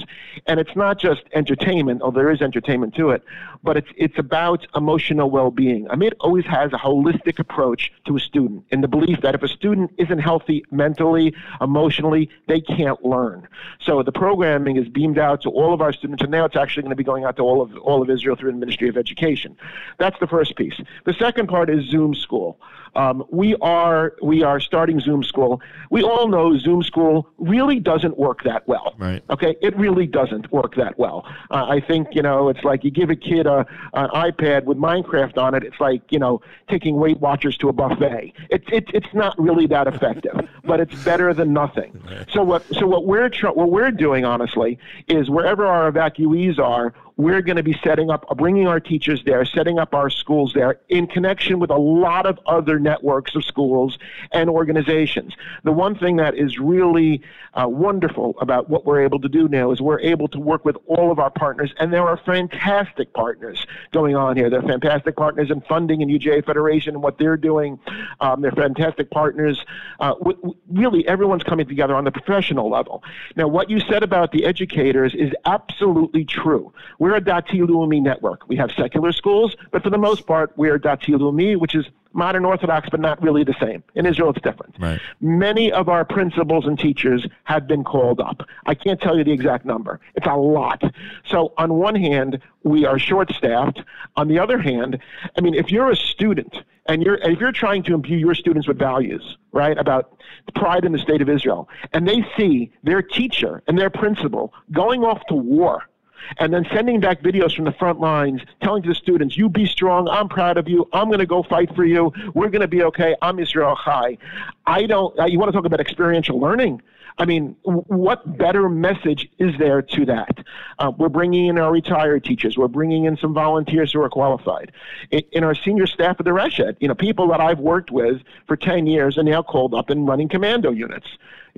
and 0.48 0.60
it's 0.60 0.76
not 0.76 1.00
just 1.00 1.24
entertainment, 1.34 2.02
although 2.02 2.20
there 2.22 2.32
is 2.32 2.42
entertainment 2.42 2.96
to 2.96 3.06
it, 3.16 3.22
but 3.64 3.78
it's 3.78 3.92
it's 4.06 4.18
about 4.18 4.60
emotional 4.76 5.30
well-being. 5.38 5.86
Amit 5.88 6.14
always 6.22 6.46
has 6.46 6.70
a 6.74 6.82
holistic 6.88 7.38
approach 7.46 7.92
to 8.08 8.16
a 8.16 8.22
student, 8.30 8.64
in 8.72 8.80
the 8.82 8.88
belief 8.88 9.18
that 9.22 9.36
if 9.36 9.44
a 9.44 9.52
student 9.60 9.92
isn't 10.04 10.22
healthy 10.30 10.64
mentally, 10.72 11.28
emotionally, 11.70 12.30
they 12.48 12.62
can't 12.62 13.00
learn. 13.14 13.48
So 13.88 13.92
the 14.10 14.16
programming 14.26 14.76
is 14.78 14.88
beamed 14.88 15.20
out 15.28 15.42
to 15.46 15.50
all 15.50 15.72
of 15.74 15.82
our 15.86 15.94
students, 16.00 16.22
and 16.24 16.32
now 16.32 16.46
it's 16.46 16.56
actually 16.64 16.84
going 16.84 16.98
to 16.98 17.02
be 17.04 17.10
going 17.12 17.24
out 17.26 17.36
to 17.38 17.44
all 17.44 17.62
of 17.62 17.70
all 17.88 18.02
of 18.02 18.10
Israel 18.10 18.36
through 18.38 18.54
the 18.58 18.64
Ministry 18.66 18.88
of 18.90 18.98
Education. 19.06 19.52
That's 19.98 20.20
the 20.20 20.28
first 20.36 20.52
piece. 20.56 20.78
The 21.06 21.16
second 21.26 21.48
part 21.48 21.68
is 21.70 21.80
Zoom 21.94 22.14
School. 22.16 22.50
Um, 22.96 23.18
we 23.30 23.50
are 23.58 24.06
we 24.32 24.38
are 24.50 24.60
starting 24.60 25.00
Zoom 25.00 25.24
School. 25.32 25.62
We 25.90 26.02
all 26.10 26.28
know 26.28 26.58
Zoom 26.58 26.82
School 26.92 27.09
really 27.38 27.80
doesn't 27.80 28.18
work 28.18 28.44
that 28.44 28.68
well. 28.68 28.96
Right. 28.98 29.24
Okay, 29.30 29.56
it 29.62 29.76
really 29.78 30.08
doesn't 30.08 30.52
work 30.52 30.76
that 30.76 30.98
well. 30.98 31.26
Uh, 31.52 31.66
I 31.66 31.80
think 31.80 32.10
you 32.12 32.22
know 32.22 32.50
it's 32.50 32.64
like 32.64 32.84
you 32.84 32.92
give 32.92 33.10
a 33.10 33.16
kid 33.16 33.46
a 33.48 33.66
an 33.94 34.10
iPad 34.10 34.66
with 34.66 34.78
Minecraft 34.78 35.38
on 35.38 35.56
it. 35.56 35.64
It's 35.64 35.80
like 35.80 36.02
you 36.10 36.20
know 36.20 36.42
taking 36.70 36.96
Weight 36.98 37.20
Watchers 37.20 37.58
to 37.58 37.70
a 37.70 37.74
buffet. 37.74 38.34
It's 38.50 38.66
it, 38.72 38.86
it's 38.94 39.14
not 39.14 39.40
really 39.40 39.68
that 39.68 39.88
effective, 39.88 40.48
but 40.64 40.80
it's 40.80 40.96
better 41.04 41.34
than 41.34 41.54
nothing. 41.54 42.02
So 42.34 42.44
what 42.44 42.64
so 42.74 42.88
what 42.88 43.06
we're 43.06 43.30
tr- 43.30 43.48
what 43.50 43.72
we're 43.72 43.92
doing 43.92 44.26
honestly 44.26 44.80
is 45.08 45.30
wherever 45.30 45.66
our 45.66 45.92
evacuees 45.92 46.60
are, 46.60 46.94
we're 47.20 47.42
going 47.42 47.58
to 47.58 47.64
be 47.64 47.78
setting 47.84 48.10
up, 48.10 48.26
bringing 48.38 48.66
our 48.66 48.80
teachers 48.80 49.22
there, 49.26 49.44
setting 49.44 49.78
up 49.78 49.94
our 49.94 50.10
schools 50.10 50.54
there 50.54 50.80
in 50.88 51.06
connection 51.06 51.60
with 51.60 51.70
a 51.70 51.78
lot 51.78 52.26
of 52.26 52.40
other 52.46 52.80
networks 52.80 53.36
of 53.36 53.44
schools 53.44 54.00
and 54.32 54.50
organizations. 54.50 55.34
The 55.66 55.74
one 55.74 55.96
thing 55.96 56.16
that 56.16 56.36
is 56.36 56.58
really 56.58 57.22
uh, 57.56 57.68
wonderful 57.68 58.36
about 58.40 58.70
what 58.70 58.86
we're 58.86 59.04
able 59.04 59.20
to 59.20 59.28
do 59.28 59.50
now 59.50 59.72
is 59.72 59.82
we're 59.82 60.00
able 60.00 60.30
to 60.30 60.40
work 60.40 60.64
with 60.64 60.78
all 60.86 61.12
of 61.12 61.20
our 61.20 61.30
partners, 61.30 61.74
and 61.78 61.92
there 61.92 62.08
are 62.08 62.16
fantastic 62.16 63.12
partners 63.12 63.68
going 63.92 64.16
on 64.16 64.38
here. 64.38 64.50
They're 64.50 64.62
fantastic 64.62 65.18
partners 65.18 65.52
in 65.52 65.60
funding 65.62 66.02
and 66.02 66.10
UJA 66.10 66.46
Federation 66.46 66.94
and 66.94 67.04
what 67.04 67.18
they're 67.18 67.36
doing. 67.36 67.80
Um, 68.22 68.40
they're 68.40 68.54
fantastic 68.54 69.12
partners. 69.12 69.66
Uh, 70.00 70.14
w- 70.14 70.38
w- 70.38 70.56
really, 70.70 71.06
everyone's 71.06 71.44
coming 71.44 71.68
together 71.68 71.96
on 71.96 72.06
the 72.06 72.12
professional 72.12 72.70
level. 72.70 73.04
Now, 73.36 73.50
what 73.50 73.70
you 73.70 73.82
said 73.82 74.04
about 74.04 74.32
the 74.32 74.46
educators 74.46 75.14
is 75.14 75.34
absolutely 75.46 76.24
true. 76.24 76.72
We're 76.98 77.09
a 77.16 77.22
Dati 77.22 77.62
Leumi 77.62 78.02
network. 78.02 78.48
We 78.48 78.56
have 78.58 78.72
secular 78.72 79.12
schools, 79.12 79.56
but 79.72 79.84
for 79.84 79.90
the 79.90 79.98
most 79.98 80.26
part, 80.26 80.52
we're 80.56 80.80
Dati 80.80 81.16
Leumi, 81.16 81.58
which 81.58 81.76
is 81.76 81.86
modern 82.14 82.46
Orthodox, 82.46 82.90
but 82.90 83.00
not 83.00 83.22
really 83.22 83.44
the 83.44 83.56
same. 83.60 83.84
In 83.96 84.06
Israel, 84.06 84.32
it's 84.32 84.42
different. 84.42 84.76
Right. 84.80 85.00
Many 85.22 85.72
of 85.72 85.90
our 85.90 86.04
principals 86.04 86.66
and 86.66 86.78
teachers 86.78 87.28
have 87.44 87.68
been 87.68 87.84
called 87.84 88.20
up. 88.20 88.48
I 88.66 88.74
can't 88.74 89.00
tell 89.00 89.18
you 89.18 89.24
the 89.24 89.32
exact 89.32 89.66
number. 89.66 90.00
It's 90.16 90.28
a 90.28 90.36
lot. 90.36 90.82
So, 91.28 91.54
on 91.58 91.76
one 91.76 91.96
hand, 91.96 92.40
we 92.64 92.86
are 92.86 93.00
short 93.00 93.32
staffed. 93.32 93.84
On 94.16 94.28
the 94.28 94.40
other 94.40 94.60
hand, 94.60 95.00
I 95.38 95.42
mean, 95.42 95.54
if 95.54 95.72
you're 95.72 95.92
a 95.92 95.96
student 95.96 96.56
and 96.88 97.04
you're 97.04 97.16
if 97.16 97.40
you're 97.40 97.52
trying 97.52 97.84
to 97.84 97.94
imbue 97.94 98.18
your 98.18 98.36
students 98.36 98.68
with 98.68 98.78
values, 98.78 99.38
right, 99.52 99.78
about 99.78 100.18
pride 100.56 100.86
in 100.86 100.92
the 100.92 101.00
state 101.00 101.22
of 101.22 101.30
Israel, 101.30 101.70
and 101.94 102.08
they 102.08 102.26
see 102.36 102.72
their 102.84 103.02
teacher 103.02 103.62
and 103.68 103.78
their 103.78 103.90
principal 103.90 104.54
going 104.72 105.04
off 105.04 105.26
to 105.28 105.36
war 105.36 105.89
and 106.38 106.54
then 106.54 106.66
sending 106.74 107.00
back 107.00 107.22
videos 107.22 107.56
from 107.56 107.66
the 107.66 107.72
front 107.74 108.00
lines 108.00 108.42
telling 108.62 108.84
the 108.84 108.96
students, 108.96 109.38
you 109.38 109.50
be 109.50 109.66
strong, 109.66 110.08
I'm 110.08 110.30
proud 110.30 110.58
of 110.58 110.68
you, 110.68 110.88
I'm 110.94 111.08
going 111.08 111.20
to 111.20 111.26
go 111.26 111.44
fight 111.44 111.76
for 111.76 111.86
you, 111.86 112.12
we're 112.34 112.50
going 112.50 112.62
to 112.62 112.68
be 112.68 112.84
okay, 112.84 113.16
Am 113.22 113.38
Yisrael 113.38 113.78
Chai. 113.84 114.18
I 114.66 114.86
don't, 114.86 115.16
you 115.30 115.40
want 115.40 115.50
to 115.50 115.58
talk 115.58 115.66
about 115.66 115.80
experiential 115.80 116.40
learning? 116.40 116.82
I 117.20 117.26
mean, 117.26 117.58
what 117.64 118.38
better 118.38 118.70
message 118.70 119.30
is 119.40 119.54
there 119.60 119.82
to 119.82 120.06
that? 120.06 120.38
Uh, 120.80 120.94
we're 120.98 121.10
bringing 121.10 121.48
in 121.48 121.60
our 121.60 121.70
retired 121.70 122.24
teachers. 122.24 122.58
We're 122.58 122.70
bringing 122.70 123.04
in 123.04 123.18
some 123.18 123.34
volunteers 123.34 123.92
who 123.92 124.02
are 124.02 124.10
qualified. 124.10 124.72
In, 125.12 125.24
in 125.34 125.44
our 125.44 125.54
senior 125.54 125.86
staff 125.86 126.16
at 126.20 126.26
the 126.26 126.32
Reshet, 126.32 126.78
you 126.80 126.88
know, 126.88 126.96
people 126.96 127.28
that 127.28 127.42
I've 127.42 127.60
worked 127.60 127.92
with 127.92 128.22
for 128.48 128.56
10 128.56 128.88
years 128.88 129.18
are 129.18 129.24
now 129.24 129.44
called 129.44 129.76
up 129.76 129.90
and 129.90 130.08
running 130.08 130.30
commando 130.30 130.72
units. 130.72 131.08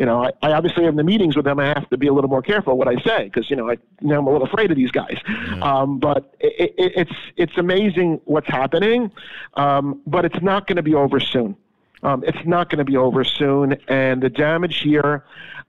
You 0.01 0.07
know, 0.07 0.23
I, 0.23 0.31
I 0.41 0.53
obviously 0.53 0.85
have 0.85 0.95
the 0.95 1.03
meetings 1.03 1.35
with 1.35 1.45
them. 1.45 1.59
I 1.59 1.67
have 1.67 1.87
to 1.91 1.97
be 1.97 2.07
a 2.07 2.13
little 2.13 2.27
more 2.27 2.41
careful 2.41 2.75
what 2.75 2.87
I 2.87 2.99
say 3.03 3.25
because 3.25 3.51
you 3.51 3.55
know 3.55 3.69
I 3.69 3.77
now 4.01 4.17
I'm 4.17 4.25
a 4.25 4.31
little 4.31 4.47
afraid 4.47 4.71
of 4.71 4.75
these 4.75 4.89
guys. 4.89 5.19
Um, 5.61 5.99
but 5.99 6.33
it, 6.39 6.73
it, 6.75 6.93
it's 6.95 7.11
it's 7.37 7.55
amazing 7.55 8.19
what's 8.25 8.47
happening, 8.47 9.11
um, 9.53 10.01
but 10.07 10.25
it's 10.25 10.41
not 10.41 10.65
going 10.65 10.77
to 10.77 10.81
be 10.81 10.95
over 10.95 11.19
soon. 11.19 11.55
Um, 12.01 12.23
it's 12.25 12.43
not 12.47 12.71
going 12.71 12.79
to 12.79 12.83
be 12.83 12.97
over 12.97 13.23
soon, 13.23 13.73
and 13.87 14.23
the 14.23 14.29
damage 14.31 14.79
here, 14.79 15.23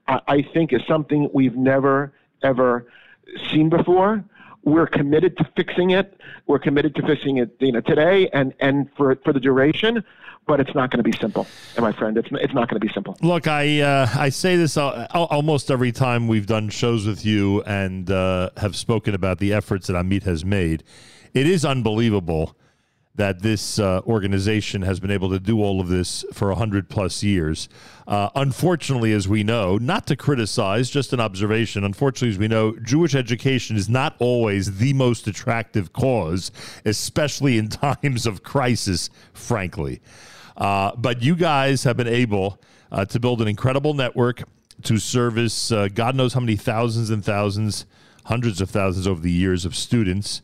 I, 0.07 0.21
I 0.27 0.41
think, 0.41 0.73
is 0.73 0.81
something 0.87 1.29
we've 1.31 1.55
never 1.55 2.11
ever 2.41 2.87
seen 3.51 3.69
before. 3.69 4.23
We're 4.63 4.87
committed 4.87 5.37
to 5.37 5.47
fixing 5.55 5.91
it. 5.91 6.19
We're 6.47 6.57
committed 6.57 6.95
to 6.95 7.05
fixing 7.05 7.37
it, 7.37 7.55
you 7.59 7.71
know, 7.71 7.81
today 7.81 8.29
and 8.33 8.55
and 8.59 8.89
for 8.97 9.15
for 9.17 9.31
the 9.31 9.39
duration. 9.39 10.03
But 10.45 10.59
it's 10.59 10.75
not 10.75 10.91
going 10.91 11.01
to 11.01 11.09
be 11.09 11.17
simple, 11.17 11.47
and 11.77 11.85
my 11.85 11.93
friend, 11.93 12.17
it's 12.17 12.27
it's 12.31 12.53
not 12.53 12.69
going 12.69 12.79
to 12.79 12.85
be 12.85 12.93
simple. 12.93 13.17
Look, 13.21 13.47
I 13.47 13.79
uh, 13.79 14.09
I 14.13 14.29
say 14.29 14.57
this 14.57 14.75
almost 14.77 15.71
every 15.71 15.93
time 15.93 16.27
we've 16.27 16.47
done 16.47 16.67
shows 16.67 17.07
with 17.07 17.25
you 17.25 17.61
and 17.63 18.11
uh, 18.11 18.49
have 18.57 18.75
spoken 18.75 19.15
about 19.15 19.39
the 19.39 19.53
efforts 19.53 19.87
that 19.87 19.93
Amit 19.93 20.23
has 20.23 20.43
made. 20.43 20.83
It 21.33 21.47
is 21.47 21.63
unbelievable 21.63 22.57
that 23.15 23.41
this 23.41 23.77
uh, 23.77 24.01
organization 24.07 24.81
has 24.81 24.99
been 24.99 25.11
able 25.11 25.29
to 25.29 25.39
do 25.39 25.61
all 25.61 25.79
of 25.79 25.87
this 25.87 26.25
for 26.33 26.47
100 26.47 26.89
plus 26.89 27.21
years. 27.21 27.69
Uh, 28.07 28.29
unfortunately, 28.35 29.13
as 29.13 29.27
we 29.27 29.43
know, 29.43 29.77
not 29.77 30.07
to 30.07 30.15
criticize, 30.15 30.89
just 30.89 31.13
an 31.13 31.19
observation, 31.19 31.83
unfortunately, 31.83 32.29
as 32.29 32.39
we 32.39 32.47
know, 32.47 32.75
Jewish 32.79 33.13
education 33.13 33.75
is 33.75 33.87
not 33.87 34.15
always 34.19 34.77
the 34.77 34.93
most 34.93 35.27
attractive 35.27 35.93
cause, 35.93 36.51
especially 36.85 37.57
in 37.57 37.67
times 37.69 38.25
of 38.25 38.41
crisis, 38.41 39.09
frankly. 39.33 40.01
Uh, 40.57 40.91
but 40.95 41.21
you 41.21 41.35
guys 41.35 41.83
have 41.83 41.97
been 41.97 42.07
able 42.07 42.59
uh, 42.91 43.05
to 43.05 43.19
build 43.19 43.41
an 43.41 43.47
incredible 43.47 43.93
network 43.93 44.43
to 44.83 44.97
service 44.97 45.71
uh, 45.71 45.87
God 45.93 46.15
knows 46.15 46.33
how 46.33 46.39
many 46.39 46.55
thousands 46.55 47.09
and 47.09 47.23
thousands, 47.23 47.85
hundreds 48.25 48.59
of 48.61 48.69
thousands 48.69 49.07
over 49.07 49.21
the 49.21 49.31
years 49.31 49.65
of 49.65 49.75
students 49.75 50.41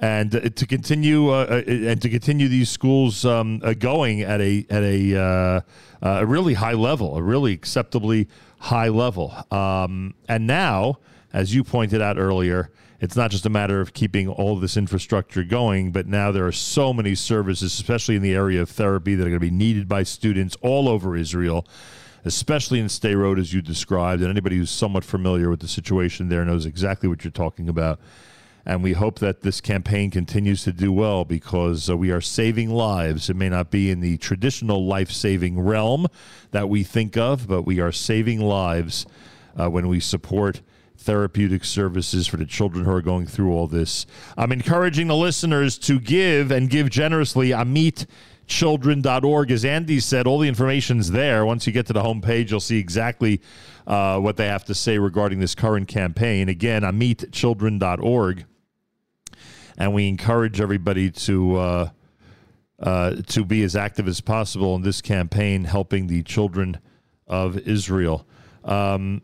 and 0.00 0.34
uh, 0.34 0.40
to 0.40 0.66
continue 0.66 1.30
uh, 1.30 1.46
uh, 1.50 1.62
and 1.66 2.00
to 2.02 2.08
continue 2.08 2.48
these 2.48 2.70
schools 2.70 3.24
um, 3.24 3.58
going 3.78 4.22
at 4.22 4.40
a 4.40 4.64
at 4.70 4.82
a, 4.82 5.64
a 6.02 6.26
really 6.26 6.54
high 6.54 6.74
level, 6.74 7.16
a 7.16 7.22
really 7.22 7.52
acceptably 7.52 8.28
high 8.60 8.88
level. 8.88 9.34
Um, 9.50 10.14
and 10.28 10.46
now, 10.46 10.98
as 11.32 11.54
you 11.54 11.64
pointed 11.64 12.00
out 12.00 12.18
earlier, 12.18 12.70
it's 13.00 13.16
not 13.16 13.30
just 13.30 13.46
a 13.46 13.50
matter 13.50 13.80
of 13.80 13.92
keeping 13.92 14.28
all 14.28 14.56
this 14.56 14.76
infrastructure 14.76 15.44
going, 15.44 15.92
but 15.92 16.06
now 16.06 16.32
there 16.32 16.46
are 16.46 16.52
so 16.52 16.92
many 16.92 17.14
services, 17.14 17.72
especially 17.72 18.16
in 18.16 18.22
the 18.22 18.34
area 18.34 18.60
of 18.60 18.70
therapy, 18.70 19.14
that 19.14 19.22
are 19.22 19.30
going 19.30 19.40
to 19.40 19.40
be 19.40 19.50
needed 19.50 19.88
by 19.88 20.02
students 20.02 20.56
all 20.62 20.88
over 20.88 21.16
Israel. 21.16 21.66
Especially 22.24 22.80
in 22.80 22.86
Sderot, 22.86 23.38
as 23.38 23.54
you 23.54 23.62
described, 23.62 24.20
and 24.20 24.30
anybody 24.30 24.56
who's 24.56 24.70
somewhat 24.70 25.04
familiar 25.04 25.48
with 25.48 25.60
the 25.60 25.68
situation 25.68 26.28
there 26.28 26.44
knows 26.44 26.66
exactly 26.66 27.08
what 27.08 27.22
you're 27.22 27.30
talking 27.30 27.68
about 27.68 28.00
and 28.68 28.82
we 28.82 28.92
hope 28.92 29.18
that 29.20 29.40
this 29.40 29.62
campaign 29.62 30.10
continues 30.10 30.62
to 30.64 30.72
do 30.72 30.92
well 30.92 31.24
because 31.24 31.88
uh, 31.88 31.96
we 31.96 32.10
are 32.10 32.20
saving 32.20 32.68
lives. 32.68 33.30
It 33.30 33.34
may 33.34 33.48
not 33.48 33.70
be 33.70 33.90
in 33.90 34.00
the 34.00 34.18
traditional 34.18 34.84
life 34.84 35.10
saving 35.10 35.58
realm 35.58 36.06
that 36.50 36.68
we 36.68 36.82
think 36.82 37.16
of, 37.16 37.48
but 37.48 37.62
we 37.62 37.80
are 37.80 37.90
saving 37.90 38.40
lives 38.40 39.06
uh, 39.58 39.70
when 39.70 39.88
we 39.88 40.00
support 40.00 40.60
therapeutic 40.98 41.64
services 41.64 42.26
for 42.26 42.36
the 42.36 42.44
children 42.44 42.84
who 42.84 42.90
are 42.90 43.02
going 43.02 43.26
through 43.26 43.52
all 43.52 43.66
this. 43.66 44.04
I'm 44.36 44.52
encouraging 44.52 45.06
the 45.06 45.16
listeners 45.16 45.78
to 45.78 45.98
give 45.98 46.50
and 46.50 46.68
give 46.68 46.90
generously. 46.90 47.50
Amit 47.50 48.06
amitchildren.org. 48.48 49.50
As 49.50 49.64
Andy 49.64 50.00
said, 50.00 50.26
all 50.26 50.38
the 50.38 50.48
information's 50.48 51.10
there. 51.10 51.44
Once 51.44 51.66
you 51.66 51.72
get 51.72 51.86
to 51.86 51.92
the 51.92 52.02
homepage, 52.02 52.50
you'll 52.50 52.60
see 52.60 52.78
exactly 52.78 53.40
uh, 53.86 54.18
what 54.18 54.36
they 54.36 54.46
have 54.46 54.64
to 54.66 54.74
say 54.74 54.98
regarding 54.98 55.40
this 55.40 55.54
current 55.54 55.88
campaign. 55.88 56.48
Again, 56.48 56.82
amitchildren.org. 56.82 58.44
And 59.76 59.94
we 59.94 60.08
encourage 60.08 60.60
everybody 60.60 61.10
to 61.10 61.56
uh, 61.56 61.90
uh, 62.80 63.16
to 63.26 63.44
be 63.44 63.62
as 63.62 63.74
active 63.76 64.08
as 64.08 64.20
possible 64.20 64.74
in 64.76 64.82
this 64.82 65.00
campaign, 65.00 65.64
helping 65.64 66.06
the 66.06 66.22
children 66.22 66.78
of 67.26 67.58
Israel. 67.58 68.26
Um, 68.64 69.22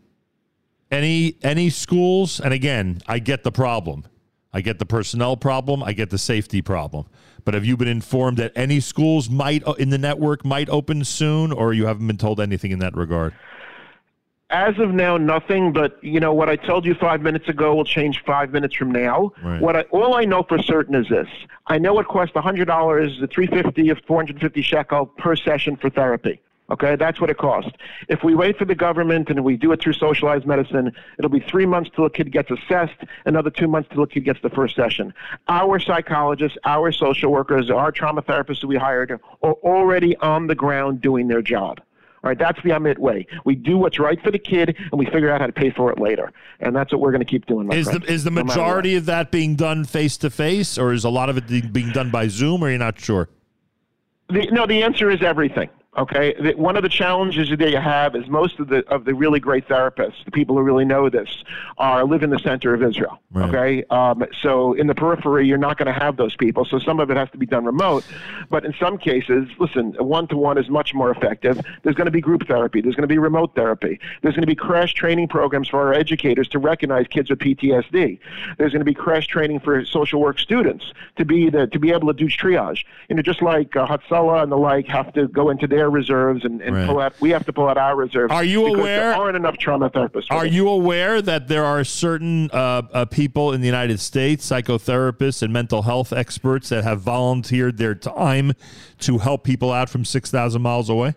any 0.91 1.37
any 1.43 1.69
schools, 1.69 2.39
and 2.39 2.53
again, 2.53 3.01
I 3.07 3.19
get 3.19 3.43
the 3.43 3.51
problem. 3.51 4.05
I 4.53 4.61
get 4.61 4.79
the 4.79 4.85
personnel 4.85 5.35
problem. 5.35 5.83
I 5.83 5.93
get 5.93 6.09
the 6.09 6.17
safety 6.17 6.61
problem. 6.61 7.07
But 7.43 7.53
have 7.53 7.65
you 7.65 7.77
been 7.77 7.87
informed 7.87 8.37
that 8.37 8.53
any 8.55 8.79
schools 8.79 9.29
might 9.29 9.67
uh, 9.67 9.73
in 9.73 9.89
the 9.89 9.97
network 9.97 10.45
might 10.45 10.69
open 10.69 11.03
soon, 11.03 11.51
or 11.51 11.73
you 11.73 11.85
haven't 11.85 12.07
been 12.07 12.17
told 12.17 12.39
anything 12.39 12.71
in 12.71 12.79
that 12.79 12.95
regard? 12.95 13.33
As 14.49 14.77
of 14.79 14.93
now, 14.93 15.17
nothing. 15.17 15.73
But 15.73 16.01
you 16.03 16.19
know 16.19 16.33
what 16.33 16.49
I 16.49 16.55
told 16.55 16.85
you 16.85 16.93
five 16.95 17.21
minutes 17.21 17.49
ago 17.49 17.75
will 17.75 17.83
change 17.83 18.23
five 18.25 18.51
minutes 18.51 18.75
from 18.75 18.91
now. 18.91 19.33
Right. 19.43 19.61
What 19.61 19.75
I, 19.75 19.81
all 19.91 20.15
I 20.15 20.23
know 20.23 20.43
for 20.43 20.57
certain 20.59 20.95
is 20.95 21.09
this: 21.09 21.27
I 21.67 21.77
know 21.77 21.99
it 21.99 22.07
costs 22.07 22.35
hundred 22.37 22.65
dollars, 22.65 23.19
the 23.19 23.27
three 23.27 23.47
fifty 23.47 23.89
of 23.89 23.99
four 24.07 24.17
hundred 24.17 24.39
fifty 24.39 24.61
shekel 24.61 25.07
per 25.07 25.35
session 25.35 25.75
for 25.75 25.89
therapy. 25.89 26.39
Okay, 26.71 26.95
that's 26.95 27.21
what 27.21 27.29
it 27.29 27.37
costs. 27.37 27.71
If 28.09 28.23
we 28.23 28.33
wait 28.33 28.57
for 28.57 28.65
the 28.65 28.73
government 28.73 29.29
and 29.29 29.43
we 29.43 29.55
do 29.55 29.71
it 29.71 29.81
through 29.81 29.93
socialized 29.93 30.47
medicine, 30.47 30.91
it'll 31.19 31.29
be 31.29 31.39
three 31.39 31.67
months 31.67 31.91
till 31.93 32.05
a 32.05 32.09
kid 32.09 32.31
gets 32.31 32.49
assessed, 32.49 33.03
another 33.25 33.51
two 33.51 33.67
months 33.67 33.89
till 33.93 34.01
a 34.01 34.07
kid 34.07 34.21
gets 34.25 34.41
the 34.41 34.49
first 34.49 34.75
session. 34.75 35.13
Our 35.47 35.79
psychologists, 35.79 36.57
our 36.65 36.91
social 36.91 37.31
workers, 37.31 37.69
our 37.69 37.91
trauma 37.91 38.23
therapists 38.23 38.61
that 38.61 38.67
we 38.67 38.77
hired 38.77 39.11
are 39.43 39.53
already 39.53 40.17
on 40.17 40.47
the 40.47 40.55
ground 40.55 41.01
doing 41.01 41.27
their 41.27 41.43
job. 41.43 41.81
All 42.23 42.29
right, 42.29 42.39
that's 42.39 42.59
the 42.63 42.71
Amit 42.71 42.97
way. 42.97 43.27
We 43.43 43.53
do 43.53 43.77
what's 43.77 43.99
right 43.99 44.19
for 44.19 44.31
the 44.31 44.39
kid, 44.39 44.75
and 44.91 44.97
we 44.97 45.05
figure 45.05 45.29
out 45.29 45.41
how 45.41 45.45
to 45.45 45.53
pay 45.53 45.69
for 45.69 45.91
it 45.91 45.99
later. 45.99 46.31
And 46.59 46.75
that's 46.75 46.91
what 46.91 46.99
we're 46.99 47.11
going 47.11 47.21
to 47.21 47.25
keep 47.25 47.45
doing. 47.45 47.71
Is 47.71 47.85
the 47.85 48.01
is 48.07 48.23
the 48.23 48.31
no 48.31 48.43
majority 48.43 48.95
of 48.95 49.05
that 49.05 49.29
being 49.29 49.55
done 49.55 49.85
face 49.85 50.17
to 50.17 50.31
face, 50.31 50.79
or 50.79 50.91
is 50.93 51.03
a 51.03 51.09
lot 51.09 51.29
of 51.29 51.37
it 51.37 51.71
being 51.71 51.91
done 51.91 52.09
by 52.09 52.27
Zoom, 52.27 52.63
or 52.63 52.69
you're 52.69 52.79
not 52.79 52.99
sure? 52.99 53.29
The, 54.29 54.47
no, 54.47 54.65
the 54.65 54.81
answer 54.81 55.11
is 55.11 55.21
everything. 55.21 55.69
Okay, 55.97 56.33
the, 56.33 56.53
one 56.55 56.75
of 56.75 56.83
the 56.83 56.89
challenges 56.89 57.49
that 57.49 57.69
you 57.69 57.77
have 57.77 58.15
is 58.15 58.27
most 58.27 58.59
of 58.59 58.67
the 58.67 58.85
of 58.87 59.05
the 59.05 59.13
really 59.13 59.39
great 59.39 59.67
therapists, 59.67 60.25
the 60.25 60.31
people 60.31 60.57
who 60.57 60.61
really 60.61 60.83
know 60.83 61.09
this, 61.09 61.43
are 61.77 62.03
live 62.03 62.21
in 62.21 62.29
the 62.29 62.39
center 62.39 62.73
of 62.73 62.83
Israel. 62.83 63.19
Right. 63.31 63.49
Okay, 63.49 63.83
um, 63.89 64.25
so 64.41 64.73
in 64.73 64.87
the 64.87 64.95
periphery, 64.95 65.47
you're 65.47 65.57
not 65.57 65.77
going 65.77 65.87
to 65.87 65.97
have 65.97 66.17
those 66.17 66.35
people. 66.35 66.65
So 66.65 66.79
some 66.79 66.99
of 66.99 67.09
it 67.11 67.17
has 67.17 67.29
to 67.31 67.37
be 67.37 67.45
done 67.45 67.63
remote. 67.63 68.03
But 68.49 68.65
in 68.65 68.73
some 68.79 68.97
cases, 68.97 69.47
listen, 69.57 69.93
one 69.93 70.27
to 70.27 70.37
one 70.37 70.57
is 70.57 70.69
much 70.69 70.93
more 70.93 71.11
effective. 71.11 71.61
There's 71.83 71.95
going 71.95 72.05
to 72.05 72.11
be 72.11 72.21
group 72.21 72.45
therapy. 72.45 72.81
There's 72.81 72.95
going 72.95 73.03
to 73.03 73.13
be 73.13 73.17
remote 73.17 73.55
therapy. 73.55 73.99
There's 74.21 74.35
going 74.35 74.43
to 74.43 74.47
be 74.47 74.55
crash 74.55 74.93
training 74.93 75.29
programs 75.29 75.69
for 75.69 75.79
our 75.79 75.93
educators 75.93 76.49
to 76.49 76.59
recognize 76.59 77.07
kids 77.07 77.29
with 77.29 77.39
PTSD. 77.39 78.19
There's 78.57 78.71
going 78.71 78.81
to 78.81 78.85
be 78.85 78.93
crash 78.93 79.27
training 79.27 79.61
for 79.61 79.85
social 79.85 80.19
work 80.19 80.39
students 80.39 80.91
to 81.15 81.23
be 81.23 81.49
the 81.49 81.67
to 81.67 81.79
be 81.79 81.91
able 81.91 82.07
to 82.07 82.13
do 82.13 82.27
triage. 82.27 82.83
You 83.09 83.15
know, 83.15 83.21
just 83.21 83.41
like 83.41 83.75
uh, 83.77 83.87
Hatzalah 83.87 84.43
and 84.43 84.51
the 84.51 84.57
like 84.57 84.87
have 84.87 85.13
to 85.13 85.29
go 85.29 85.49
into 85.49 85.67
their 85.67 85.84
reserves 85.89 86.43
and, 86.45 86.61
and 86.61 86.75
Right. 86.75 86.87
pull 86.87 86.99
out. 86.99 87.13
We 87.19 87.29
have 87.31 87.45
to 87.45 87.53
pull 87.53 87.67
out 87.67 87.77
our 87.77 87.95
reserves. 87.95 88.31
Are 88.33 88.43
you 88.43 88.65
aware- 88.65 89.11
There 89.11 89.15
aren't 89.15 89.35
enough 89.37 89.57
trauma 89.57 89.89
therapists. 89.89 90.27
Are 90.29 90.45
you 90.45 90.67
aware 90.69 91.21
that 91.21 91.47
there 91.47 91.63
are 91.65 91.83
certain 91.83 92.49
uh, 92.51 92.81
uh, 92.93 93.05
people 93.05 93.51
in 93.53 93.61
the 93.61 93.67
United 93.67 93.99
States, 93.99 94.49
psychotherapists 94.49 95.41
and 95.41 95.51
mental 95.53 95.81
health 95.83 96.13
experts, 96.13 96.69
that 96.69 96.83
have 96.83 97.01
volunteered 97.01 97.77
their 97.77 97.95
time 97.95 98.53
to 98.99 99.17
help 99.19 99.43
people 99.43 99.71
out 99.71 99.89
from 99.89 100.05
6,000 100.05 100.61
miles 100.61 100.89
away? 100.89 101.15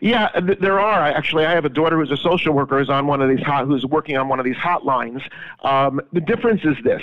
Yeah, 0.00 0.28
th- 0.28 0.58
there 0.58 0.78
are. 0.78 1.02
Actually, 1.02 1.46
I 1.46 1.52
have 1.52 1.64
a 1.64 1.68
daughter 1.70 1.96
who's 1.96 2.10
a 2.10 2.16
social 2.16 2.52
worker 2.52 2.78
who's 2.78 2.90
on 2.90 3.06
one 3.06 3.22
of 3.22 3.28
these 3.28 3.44
hot, 3.44 3.66
who's 3.66 3.84
working 3.84 4.16
on 4.16 4.28
one 4.28 4.38
of 4.38 4.44
these 4.44 4.56
hotlines. 4.56 5.22
Um, 5.62 6.00
the 6.12 6.20
difference 6.20 6.62
is 6.64 6.76
this 6.84 7.02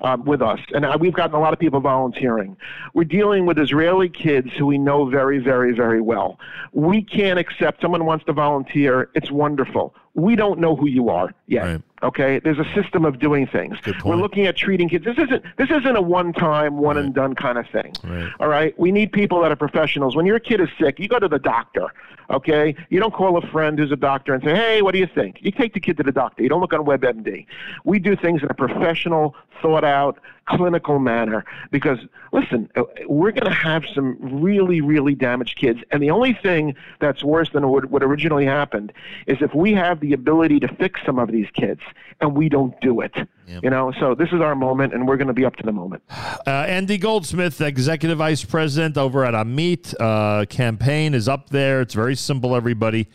um, 0.00 0.24
with 0.24 0.42
us, 0.42 0.60
and 0.74 0.86
I, 0.86 0.96
we've 0.96 1.12
gotten 1.12 1.34
a 1.34 1.40
lot 1.40 1.52
of 1.52 1.58
people 1.58 1.80
volunteering. 1.80 2.56
We're 2.94 3.04
dealing 3.04 3.46
with 3.46 3.58
Israeli 3.58 4.08
kids 4.08 4.50
who 4.56 4.66
we 4.66 4.78
know 4.78 5.06
very, 5.06 5.38
very, 5.38 5.72
very 5.72 6.00
well. 6.00 6.38
We 6.72 7.02
can't 7.02 7.38
accept 7.38 7.82
someone 7.82 8.04
wants 8.04 8.24
to 8.26 8.32
volunteer. 8.32 9.10
It's 9.14 9.30
wonderful. 9.30 9.94
We 10.18 10.34
don't 10.34 10.58
know 10.58 10.74
who 10.74 10.88
you 10.88 11.10
are 11.10 11.32
yet. 11.46 11.64
Right. 11.64 11.82
Okay, 12.02 12.40
there's 12.40 12.58
a 12.58 12.66
system 12.74 13.04
of 13.04 13.20
doing 13.20 13.46
things. 13.46 13.78
We're 14.04 14.16
looking 14.16 14.46
at 14.46 14.56
treating 14.56 14.88
kids. 14.88 15.04
This 15.04 15.16
isn't 15.16 15.44
this 15.56 15.70
isn't 15.70 15.96
a 15.96 16.02
one-time, 16.02 16.78
one 16.78 16.96
and 16.96 17.14
done 17.14 17.34
kind 17.34 17.56
of 17.56 17.66
thing. 17.70 17.92
Right. 18.02 18.28
All 18.40 18.48
right, 18.48 18.76
we 18.78 18.90
need 18.90 19.12
people 19.12 19.40
that 19.42 19.52
are 19.52 19.56
professionals. 19.56 20.16
When 20.16 20.26
your 20.26 20.40
kid 20.40 20.60
is 20.60 20.68
sick, 20.80 20.98
you 20.98 21.08
go 21.08 21.20
to 21.20 21.28
the 21.28 21.38
doctor. 21.38 21.86
Okay, 22.30 22.74
you 22.90 22.98
don't 22.98 23.14
call 23.14 23.36
a 23.36 23.46
friend 23.48 23.78
who's 23.78 23.92
a 23.92 23.96
doctor 23.96 24.34
and 24.34 24.42
say, 24.42 24.54
"Hey, 24.54 24.82
what 24.82 24.92
do 24.92 24.98
you 24.98 25.06
think?" 25.06 25.38
You 25.40 25.52
take 25.52 25.72
the 25.72 25.80
kid 25.80 25.96
to 25.98 26.02
the 26.02 26.12
doctor. 26.12 26.42
You 26.42 26.48
don't 26.48 26.60
look 26.60 26.72
on 26.72 26.84
WebMD. 26.84 27.46
We 27.84 28.00
do 28.00 28.16
things 28.16 28.42
in 28.42 28.50
a 28.50 28.54
professional, 28.54 29.36
thought-out, 29.62 30.18
clinical 30.48 30.98
manner 30.98 31.44
because 31.70 31.98
listen, 32.32 32.70
uh, 32.76 32.82
we're 33.06 33.32
going 33.32 33.50
to 33.50 33.58
have 33.58 33.84
some 33.94 34.16
really, 34.20 34.80
really 34.80 35.14
damaged 35.14 35.58
kids, 35.58 35.80
and 35.90 36.02
the 36.02 36.10
only 36.10 36.32
thing 36.32 36.74
that's 37.00 37.22
worse 37.22 37.50
than 37.50 37.68
what, 37.68 37.86
what 37.86 38.02
originally 38.02 38.46
happened 38.46 38.92
is 39.26 39.38
if 39.40 39.54
we 39.54 39.72
have 39.72 40.00
the 40.00 40.12
ability 40.12 40.60
to 40.60 40.68
fix 40.68 41.00
some 41.04 41.18
of 41.18 41.30
these 41.30 41.48
kids 41.52 41.80
and 42.20 42.34
we 42.34 42.48
don't 42.48 42.78
do 42.80 43.00
it. 43.00 43.14
You 43.62 43.70
know, 43.70 43.92
so 43.92 44.14
this 44.14 44.28
is 44.30 44.40
our 44.42 44.54
moment, 44.54 44.92
and 44.92 45.08
we're 45.08 45.16
going 45.16 45.28
to 45.28 45.34
be 45.34 45.44
up 45.44 45.56
to 45.56 45.62
the 45.62 45.72
moment. 45.72 46.02
Uh, 46.10 46.50
Andy 46.68 46.98
Goldsmith, 46.98 47.60
Executive 47.62 48.18
Vice 48.18 48.44
President 48.44 48.98
over 48.98 49.24
at 49.24 49.32
Amit. 49.32 49.94
Uh, 49.98 50.44
campaign 50.46 51.14
is 51.14 51.28
up 51.28 51.48
there. 51.48 51.80
It's 51.80 51.94
very 51.94 52.14
simple, 52.14 52.54
everybody. 52.54 53.08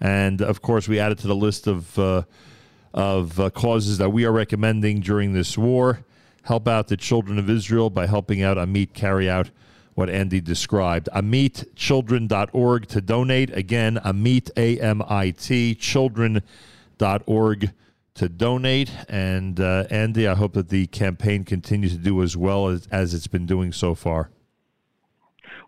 And 0.00 0.42
of 0.42 0.62
course, 0.62 0.86
we 0.86 1.00
added 1.00 1.18
to 1.18 1.26
the 1.26 1.34
list 1.34 1.66
of, 1.66 1.98
uh, 1.98 2.22
of 2.94 3.40
uh, 3.40 3.50
causes 3.50 3.98
that 3.98 4.10
we 4.10 4.24
are 4.24 4.32
recommending 4.32 5.00
during 5.00 5.32
this 5.32 5.58
war. 5.58 6.04
Help 6.42 6.66
out 6.66 6.88
the 6.88 6.96
children 6.96 7.38
of 7.38 7.50
Israel 7.50 7.90
by 7.90 8.06
helping 8.06 8.42
out 8.42 8.56
Amit 8.56 8.92
carry 8.94 9.28
out 9.28 9.50
what 9.94 10.08
Andy 10.08 10.40
described. 10.40 11.08
AmitChildren.org 11.14 12.86
to 12.88 13.00
donate. 13.00 13.56
Again, 13.56 13.98
Amit, 14.04 14.50
A 14.56 14.80
M 14.80 15.02
I 15.08 15.30
T, 15.30 15.74
children.org 15.74 17.70
to 18.14 18.28
donate. 18.28 18.90
And 19.08 19.60
uh, 19.60 19.84
Andy, 19.90 20.26
I 20.26 20.34
hope 20.34 20.54
that 20.54 20.68
the 20.68 20.86
campaign 20.86 21.44
continues 21.44 21.92
to 21.92 21.98
do 21.98 22.22
as 22.22 22.36
well 22.36 22.68
as, 22.68 22.88
as 22.90 23.14
it's 23.14 23.26
been 23.26 23.46
doing 23.46 23.72
so 23.72 23.94
far. 23.94 24.30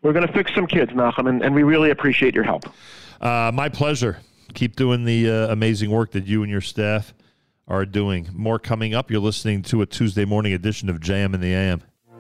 We're 0.03 0.13
going 0.13 0.27
to 0.27 0.33
fix 0.33 0.55
some 0.55 0.67
kids, 0.67 0.93
Malcolm, 0.95 1.27
and, 1.29 1.43
and 1.43 1.55
we 1.55 1.63
really 1.63 1.91
appreciate 1.91 2.35
your 2.35 2.45
help. 2.45 2.65
Uh, 3.21 3.53
my 3.55 3.69
pleasure. 3.69 4.19
Keep 4.55 4.77
doing 4.77 5.05
the 5.05 5.31
uh, 5.31 5.53
amazing 5.53 5.91
work 5.91 6.11
that 6.11 6.27
you 6.27 6.43
and 6.43 6.51
your 6.51 6.61
staff 6.61 7.15
are 7.69 7.87
doing. 7.87 8.29
More 8.33 8.59
coming 8.59 8.95
up. 8.95 9.11
You're 9.11 9.21
listening 9.21 9.63
to 9.63 9.83
a 9.83 9.87
Tuesday 9.87 10.25
morning 10.25 10.53
edition 10.53 10.89
of 10.89 11.01
JM 11.01 11.35
in 11.35 11.41
the 11.41 11.55
AM. 11.55 11.83